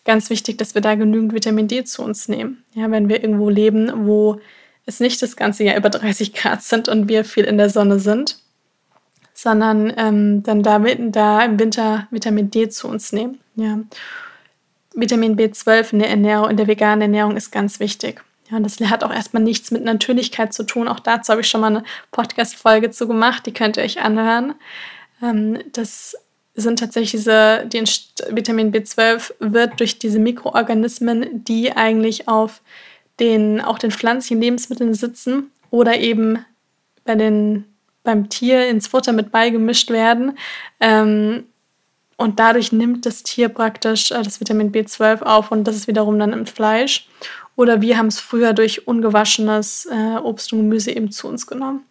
ganz 0.05 0.31
wichtig, 0.31 0.59
dass 0.59 0.75
wir 0.75 0.83
da 0.83 0.95
genügend 0.95 1.33
Vitamin 1.33 1.69
D 1.69 1.85
zu 1.85 2.03
uns 2.03 2.29
nehmen. 2.29 2.63
Ja, 2.75 2.91
wenn 2.91 3.09
wir 3.09 3.23
irgendwo 3.23 3.49
leben, 3.49 3.91
wo 4.07 4.41
es 4.87 5.01
nicht 5.01 5.23
das 5.23 5.37
ganze 5.37 5.65
Jahr 5.65 5.77
über 5.77 5.91
30 5.91 6.35
Grad 6.35 6.63
sind 6.63 6.89
und 6.89 7.09
wir 7.09 7.25
viel 7.25 7.45
in 7.45 7.59
der 7.59 7.71
Sonne 7.71 7.99
sind, 7.99 8.39
sondern 9.33 9.93
ähm, 9.97 10.43
dann 10.43 10.63
da, 10.63 10.79
da 10.79 11.45
im 11.45 11.59
Winter 11.59 12.07
Vitamin 12.11 12.51
D 12.51 12.69
zu 12.69 12.89
uns 12.89 13.13
nehmen. 13.13 13.41
Ja. 13.57 13.79
Vitamin 14.95 15.37
B12 15.37 15.95
in 15.95 15.99
der 15.99 16.11
Ernährung, 16.11 16.51
in 16.51 16.57
der 16.57 16.69
veganen 16.69 17.03
Ernährung 17.03 17.37
ist 17.37 17.51
ganz 17.51 17.81
wichtig. 17.81 18.23
Ja, 18.51 18.59
und 18.59 18.63
das 18.65 18.79
hat 18.91 19.05
auch 19.05 19.13
erstmal 19.13 19.43
nichts 19.43 19.71
mit 19.71 19.85
Natürlichkeit 19.85 20.53
zu 20.53 20.65
tun. 20.65 20.89
Auch 20.89 21.01
dazu 21.01 21.31
habe 21.33 21.41
ich 21.41 21.49
schon 21.49 21.63
mal 21.63 21.69
eine 21.69 21.85
Podcast-Folge 22.11 22.91
zu 22.91 23.09
gemacht, 23.09 23.47
die 23.47 23.55
könnt 23.55 23.77
ihr 23.77 23.85
euch 23.85 24.01
anhören. 24.01 24.55
Ähm, 25.23 25.59
das 25.73 26.17
sind 26.55 26.79
tatsächlich 26.79 27.11
diese, 27.11 27.67
die 27.67 27.83
Vitamin 28.31 28.73
B12 28.73 29.33
wird 29.41 29.81
durch 29.81 29.99
diese 29.99 30.19
Mikroorganismen, 30.19 31.45
die 31.45 31.73
eigentlich 31.73 32.29
auf 32.29 32.61
den, 33.19 33.61
auch 33.61 33.79
den 33.79 33.91
pflanzlichen 33.91 34.41
Lebensmitteln 34.41 34.95
sitzen 34.95 35.51
oder 35.71 35.99
eben 35.99 36.45
bei 37.05 37.15
den, 37.17 37.65
beim 38.03 38.29
Tier 38.29 38.69
ins 38.69 38.87
Futter 38.87 39.13
mit 39.13 39.33
beigemischt 39.33 39.91
werden. 39.91 40.39
Ähm, 40.81 41.45
und 42.17 42.39
dadurch 42.39 42.71
nimmt 42.71 43.07
das 43.07 43.25
Tier 43.25 43.49
praktisch 43.49 44.13
äh, 44.13 44.23
das 44.23 44.41
Vitamin 44.41 44.71
B12 44.71 45.23
auf 45.23 45.51
und 45.51 45.65
das 45.65 45.75
ist 45.75 45.89
wiederum 45.89 46.19
dann 46.19 46.33
im 46.33 46.47
Fleisch. 46.47 47.09
Oder 47.57 47.81
wir 47.81 47.99
haben 47.99 48.09
es 48.09 48.19
früher 48.19 48.53
durch 48.53 48.89
ungewaschenes 48.89 49.87
äh, 49.91 50.17
Obst 50.19 50.53
und 50.53 50.61
Gemüse 50.61 50.91
eben 50.91 51.11
zu 51.11 51.29
uns 51.29 51.47
genommen. 51.47 51.85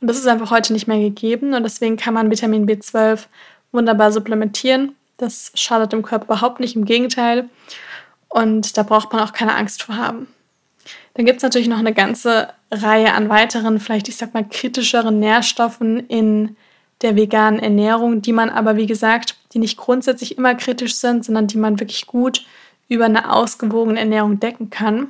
Und 0.00 0.08
das 0.08 0.16
ist 0.16 0.26
einfach 0.26 0.50
heute 0.50 0.72
nicht 0.72 0.86
mehr 0.86 0.98
gegeben 0.98 1.52
und 1.54 1.62
deswegen 1.62 1.96
kann 1.96 2.14
man 2.14 2.30
Vitamin 2.30 2.66
B12 2.66 3.26
wunderbar 3.72 4.12
supplementieren. 4.12 4.94
Das 5.18 5.52
schadet 5.54 5.92
dem 5.92 6.02
Körper 6.02 6.24
überhaupt 6.24 6.60
nicht, 6.60 6.74
im 6.74 6.86
Gegenteil. 6.86 7.50
Und 8.28 8.78
da 8.78 8.82
braucht 8.82 9.12
man 9.12 9.22
auch 9.22 9.32
keine 9.32 9.54
Angst 9.54 9.82
vor 9.82 9.96
haben. 9.96 10.28
Dann 11.14 11.26
gibt 11.26 11.38
es 11.38 11.42
natürlich 11.42 11.68
noch 11.68 11.78
eine 11.78 11.92
ganze 11.92 12.48
Reihe 12.70 13.12
an 13.12 13.28
weiteren, 13.28 13.80
vielleicht 13.80 14.08
ich 14.08 14.16
sag 14.16 14.32
mal 14.32 14.48
kritischeren 14.48 15.18
Nährstoffen 15.18 16.06
in 16.06 16.56
der 17.02 17.16
veganen 17.16 17.60
Ernährung, 17.60 18.22
die 18.22 18.32
man 18.32 18.50
aber, 18.50 18.76
wie 18.76 18.86
gesagt, 18.86 19.36
die 19.52 19.58
nicht 19.58 19.76
grundsätzlich 19.76 20.38
immer 20.38 20.54
kritisch 20.54 20.94
sind, 20.94 21.24
sondern 21.24 21.46
die 21.46 21.58
man 21.58 21.80
wirklich 21.80 22.06
gut 22.06 22.44
über 22.90 23.06
eine 23.06 23.32
ausgewogene 23.32 24.00
Ernährung 24.00 24.40
decken 24.40 24.68
kann. 24.68 25.08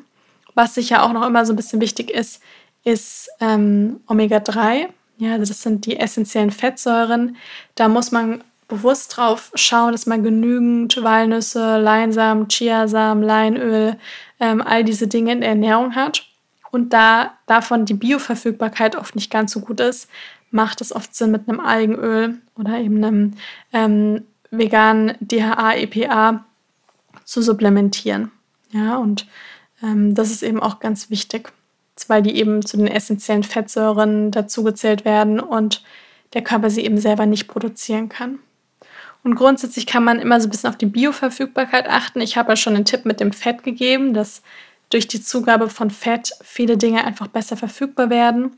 Was 0.55 0.75
sicher 0.75 1.03
auch 1.03 1.13
noch 1.13 1.27
immer 1.27 1.45
so 1.45 1.53
ein 1.53 1.57
bisschen 1.57 1.81
wichtig 1.81 2.11
ist, 2.11 2.43
ist 2.85 3.29
ähm, 3.41 4.01
Omega-3. 4.07 4.89
Ja, 5.19 5.33
also 5.33 5.51
das 5.51 5.63
sind 5.63 5.87
die 5.87 5.99
essentiellen 5.99 6.51
Fettsäuren. 6.51 7.37
Da 7.75 7.89
muss 7.89 8.13
man 8.13 8.45
bewusst 8.69 9.17
drauf 9.17 9.51
schauen, 9.55 9.93
dass 9.93 10.07
man 10.07 10.23
genügend 10.23 11.03
Walnüsse, 11.03 11.79
Leinsamen, 11.79 12.49
Chiasamen, 12.49 13.25
Leinöl, 13.25 13.97
ähm, 14.39 14.63
all 14.63 14.85
diese 14.85 15.09
Dinge 15.09 15.33
in 15.33 15.41
der 15.41 15.51
Ernährung 15.51 15.95
hat. 15.95 16.27
Und 16.71 16.93
da 16.93 17.33
davon 17.47 17.87
die 17.87 17.95
Bioverfügbarkeit 17.95 18.95
oft 18.95 19.15
nicht 19.15 19.31
ganz 19.31 19.53
so 19.53 19.61
gut 19.61 19.81
ist, 19.81 20.09
macht 20.51 20.81
es 20.81 20.95
oft 20.95 21.15
Sinn, 21.15 21.31
mit 21.31 21.49
einem 21.49 21.61
Algenöl 21.61 22.39
oder 22.59 22.79
eben 22.79 23.03
einem 23.03 23.33
ähm, 23.73 24.25
veganen 24.51 25.15
DHA, 25.21 25.75
EPA 25.77 26.45
zu 27.31 27.43
supplementieren. 27.43 28.31
Ja, 28.73 28.97
und 28.97 29.27
ähm, 29.83 30.15
das 30.15 30.31
ist 30.31 30.43
eben 30.43 30.61
auch 30.61 30.81
ganz 30.81 31.11
wichtig 31.11 31.53
weil 32.09 32.23
die 32.23 32.37
eben 32.37 32.65
zu 32.65 32.77
den 32.77 32.87
essentiellen 32.87 33.43
Fettsäuren 33.43 34.31
dazugezählt 34.31 35.05
werden 35.05 35.41
und 35.41 35.83
der 36.33 36.43
Körper 36.43 36.71
sie 36.71 36.85
eben 36.85 36.99
selber 36.99 37.27
nicht 37.27 37.49
produzieren 37.49 38.09
kann. 38.09 38.39
Und 39.23 39.35
grundsätzlich 39.35 39.87
kann 39.87 40.05
man 40.05 40.19
immer 40.19 40.41
so 40.41 40.47
ein 40.47 40.51
bisschen 40.51 40.71
auf 40.71 40.79
die 40.79 40.87
Bioverfügbarkeit 40.87 41.89
achten. 41.89 42.21
Ich 42.21 42.37
habe 42.37 42.53
ja 42.53 42.57
schon 42.57 42.75
einen 42.75 42.85
Tipp 42.87 43.05
mit 43.05 43.21
dem 43.21 43.33
Fett 43.33 43.63
gegeben, 43.63 44.15
dass 44.15 44.43
durch 44.89 45.09
die 45.09 45.23
Zugabe 45.23 45.69
von 45.69 45.91
Fett 45.91 46.33
viele 46.43 46.79
Dinge 46.79 47.05
einfach 47.05 47.27
besser 47.27 47.57
verfügbar 47.57 48.09
werden. 48.09 48.53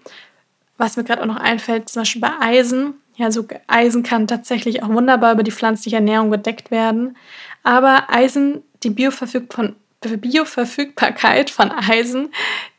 Was 0.79 0.97
mir 0.97 1.05
gerade 1.05 1.23
auch 1.23 1.27
noch 1.27 1.37
einfällt, 1.37 1.89
zum 1.89 2.03
Beispiel 2.03 2.21
bei 2.21 2.33
Eisen. 2.41 2.95
Ja, 3.23 3.31
so 3.31 3.47
Eisen 3.69 4.03
kann 4.03 4.27
tatsächlich 4.27 4.83
auch 4.83 4.89
wunderbar 4.89 5.35
über 5.35 5.45
die 5.45 5.53
pflanzliche 5.53 5.95
Ernährung 5.95 6.33
gedeckt 6.33 6.73
werden. 6.73 7.17
Aber 7.63 8.07
Eisen, 8.09 8.65
die 8.83 8.91
Bioverfügbarkeit 8.91 11.49
von 11.49 11.71
Eisen, 11.71 12.31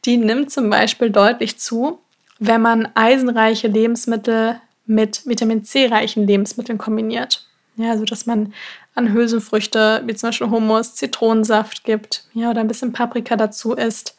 die 0.03 0.17
nimmt 0.17 0.51
zum 0.51 0.69
Beispiel 0.69 1.11
deutlich 1.11 1.59
zu, 1.59 1.99
wenn 2.39 2.61
man 2.61 2.89
eisenreiche 2.93 3.69
Lebensmittel 3.69 4.59
mit 4.85 5.25
Vitamin 5.25 5.63
C-reichen 5.63 6.27
Lebensmitteln 6.27 6.77
kombiniert. 6.77 7.47
Ja, 7.77 7.91
also 7.91 8.03
dass 8.03 8.25
man 8.25 8.53
an 8.95 9.13
Hülsenfrüchte 9.13 10.03
wie 10.05 10.13
zum 10.13 10.27
Beispiel 10.27 10.49
Hummus, 10.49 10.95
Zitronensaft 10.95 11.85
gibt, 11.85 12.25
ja, 12.33 12.49
oder 12.49 12.59
ein 12.59 12.67
bisschen 12.67 12.91
Paprika 12.91 13.37
dazu 13.37 13.75
isst. 13.75 14.17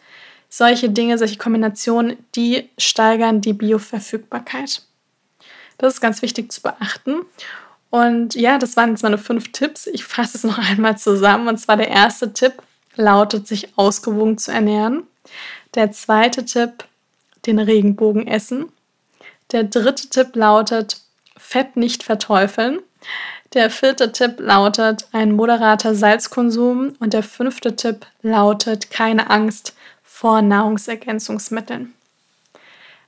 Solche 0.48 0.88
Dinge, 0.88 1.18
solche 1.18 1.36
Kombinationen, 1.36 2.16
die 2.34 2.70
steigern 2.78 3.42
die 3.42 3.52
Bioverfügbarkeit. 3.52 4.80
Das 5.84 5.96
ist 5.96 6.00
ganz 6.00 6.22
wichtig 6.22 6.50
zu 6.50 6.62
beachten. 6.62 7.26
Und 7.90 8.34
ja, 8.36 8.56
das 8.56 8.74
waren 8.74 8.92
jetzt 8.92 9.02
meine 9.02 9.18
fünf 9.18 9.52
Tipps. 9.52 9.86
Ich 9.86 10.02
fasse 10.06 10.38
es 10.38 10.42
noch 10.42 10.56
einmal 10.70 10.96
zusammen. 10.96 11.46
Und 11.46 11.58
zwar 11.58 11.76
der 11.76 11.88
erste 11.88 12.32
Tipp 12.32 12.54
lautet, 12.96 13.46
sich 13.46 13.76
ausgewogen 13.76 14.38
zu 14.38 14.50
ernähren. 14.50 15.02
Der 15.74 15.92
zweite 15.92 16.46
Tipp, 16.46 16.84
den 17.44 17.58
Regenbogen 17.58 18.26
essen. 18.26 18.72
Der 19.52 19.64
dritte 19.64 20.08
Tipp 20.08 20.34
lautet, 20.34 21.02
Fett 21.36 21.76
nicht 21.76 22.02
verteufeln. 22.02 22.78
Der 23.52 23.68
vierte 23.68 24.10
Tipp 24.10 24.36
lautet 24.38 25.06
ein 25.12 25.32
moderater 25.32 25.94
Salzkonsum 25.94 26.94
und 26.98 27.12
der 27.12 27.22
fünfte 27.22 27.76
Tipp 27.76 28.06
lautet 28.22 28.90
keine 28.90 29.28
Angst 29.28 29.76
vor 30.02 30.40
Nahrungsergänzungsmitteln. 30.40 31.92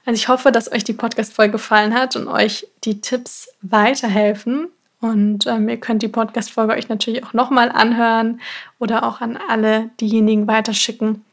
Also 0.07 0.21
ich 0.21 0.29
hoffe, 0.29 0.53
dass 0.53 0.71
euch 0.71 0.85
die 0.85 0.93
Podcast-Folge 0.93 1.53
gefallen 1.53 1.93
hat 1.93 2.15
und 2.15 2.29
euch 2.29 2.69
die 2.85 3.01
Tipps 3.01 3.49
weiterhelfen. 3.61 4.69
Und 5.01 5.47
ähm, 5.49 5.69
ihr 5.69 5.79
könnt 5.79 6.01
die 6.01 6.09
Podcast-Folge 6.09 6.75
euch 6.75 6.89
natürlich 6.89 7.25
auch 7.25 7.33
nochmal 7.33 7.71
anhören 7.71 8.41
oder 8.79 9.05
auch 9.05 9.21
an 9.21 9.37
alle 9.49 9.91
diejenigen 10.01 10.47
weiterschicken, 10.47 11.25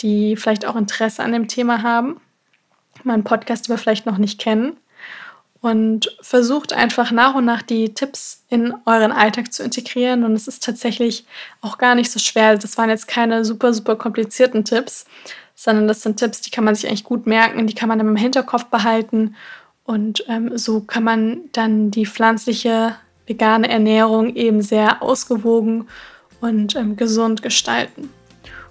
die 0.00 0.34
vielleicht 0.36 0.66
auch 0.66 0.76
Interesse 0.76 1.22
an 1.22 1.32
dem 1.32 1.46
Thema 1.46 1.82
haben, 1.82 2.18
meinen 3.04 3.22
Podcast 3.22 3.70
aber 3.70 3.78
vielleicht 3.78 4.06
noch 4.06 4.18
nicht 4.18 4.40
kennen. 4.40 4.78
Und 5.60 6.16
versucht 6.20 6.72
einfach 6.72 7.10
nach 7.10 7.34
und 7.34 7.44
nach 7.44 7.62
die 7.62 7.92
Tipps 7.92 8.44
in 8.48 8.72
euren 8.86 9.12
Alltag 9.12 9.52
zu 9.52 9.62
integrieren. 9.62 10.24
Und 10.24 10.32
es 10.34 10.48
ist 10.48 10.62
tatsächlich 10.62 11.26
auch 11.60 11.76
gar 11.76 11.94
nicht 11.94 12.10
so 12.10 12.18
schwer. 12.18 12.56
Das 12.56 12.78
waren 12.78 12.88
jetzt 12.88 13.08
keine 13.08 13.44
super, 13.44 13.74
super 13.74 13.96
komplizierten 13.96 14.64
Tipps, 14.64 15.06
sondern 15.56 15.88
das 15.88 16.02
sind 16.02 16.18
Tipps, 16.18 16.40
die 16.42 16.50
kann 16.50 16.64
man 16.64 16.76
sich 16.76 16.86
eigentlich 16.86 17.02
gut 17.02 17.26
merken, 17.26 17.66
die 17.66 17.74
kann 17.74 17.88
man 17.88 17.98
im 17.98 18.14
Hinterkopf 18.14 18.66
behalten 18.66 19.34
und 19.84 20.24
ähm, 20.28 20.56
so 20.56 20.80
kann 20.82 21.02
man 21.02 21.40
dann 21.52 21.90
die 21.90 22.06
pflanzliche 22.06 22.94
vegane 23.26 23.68
Ernährung 23.68 24.36
eben 24.36 24.62
sehr 24.62 25.02
ausgewogen 25.02 25.88
und 26.40 26.76
ähm, 26.76 26.96
gesund 26.96 27.42
gestalten. 27.42 28.10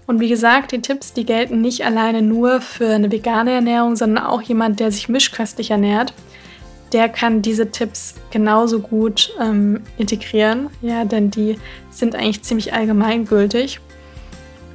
Und 0.08 0.20
wie 0.20 0.30
gesagt, 0.30 0.72
die 0.72 0.82
Tipps, 0.82 1.14
die 1.14 1.26
gelten 1.26 1.62
nicht 1.62 1.84
alleine 1.84 2.22
nur 2.22 2.62
für 2.62 2.90
eine 2.90 3.12
vegane 3.12 3.52
Ernährung, 3.52 3.96
sondern 3.96 4.24
auch 4.24 4.42
jemand, 4.42 4.80
der 4.80 4.92
sich 4.92 5.10
mischköstlich 5.10 5.72
ernährt, 5.72 6.14
der 6.94 7.10
kann 7.10 7.42
diese 7.42 7.72
Tipps 7.72 8.14
genauso 8.30 8.80
gut 8.80 9.34
ähm, 9.42 9.82
integrieren, 9.98 10.70
ja, 10.82 11.06
denn 11.06 11.32
die 11.32 11.58
sind 11.90 12.16
eigentlich 12.16 12.44
ziemlich 12.44 12.74
allgemeingültig. 12.74 13.80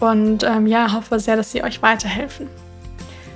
Und 0.00 0.42
ähm, 0.44 0.66
ja, 0.66 0.92
hoffe 0.92 1.20
sehr, 1.20 1.36
dass 1.36 1.52
sie 1.52 1.62
euch 1.62 1.82
weiterhelfen. 1.82 2.48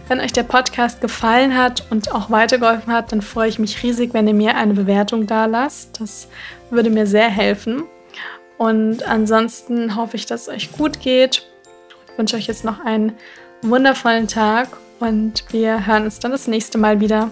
Wenn 0.08 0.20
euch 0.20 0.32
der 0.32 0.42
Podcast 0.42 1.00
gefallen 1.00 1.56
hat 1.56 1.86
und 1.90 2.12
auch 2.12 2.30
weitergeholfen 2.30 2.92
hat, 2.92 3.12
dann 3.12 3.22
freue 3.22 3.48
ich 3.48 3.58
mich 3.58 3.82
riesig, 3.82 4.12
wenn 4.12 4.28
ihr 4.28 4.34
mir 4.34 4.56
eine 4.56 4.74
Bewertung 4.74 5.26
da 5.26 5.46
lasst. 5.46 6.00
Das 6.00 6.28
würde 6.70 6.90
mir 6.90 7.06
sehr 7.06 7.28
helfen. 7.28 7.84
Und 8.58 9.02
ansonsten 9.06 9.96
hoffe 9.96 10.16
ich, 10.16 10.26
dass 10.26 10.42
es 10.42 10.48
euch 10.48 10.72
gut 10.72 11.00
geht. 11.00 11.46
Ich 12.10 12.18
wünsche 12.18 12.36
euch 12.36 12.46
jetzt 12.46 12.64
noch 12.64 12.84
einen 12.84 13.12
wundervollen 13.62 14.28
Tag 14.28 14.68
und 15.00 15.44
wir 15.50 15.86
hören 15.86 16.04
uns 16.04 16.18
dann 16.18 16.32
das 16.32 16.46
nächste 16.46 16.78
Mal 16.78 17.00
wieder. 17.00 17.30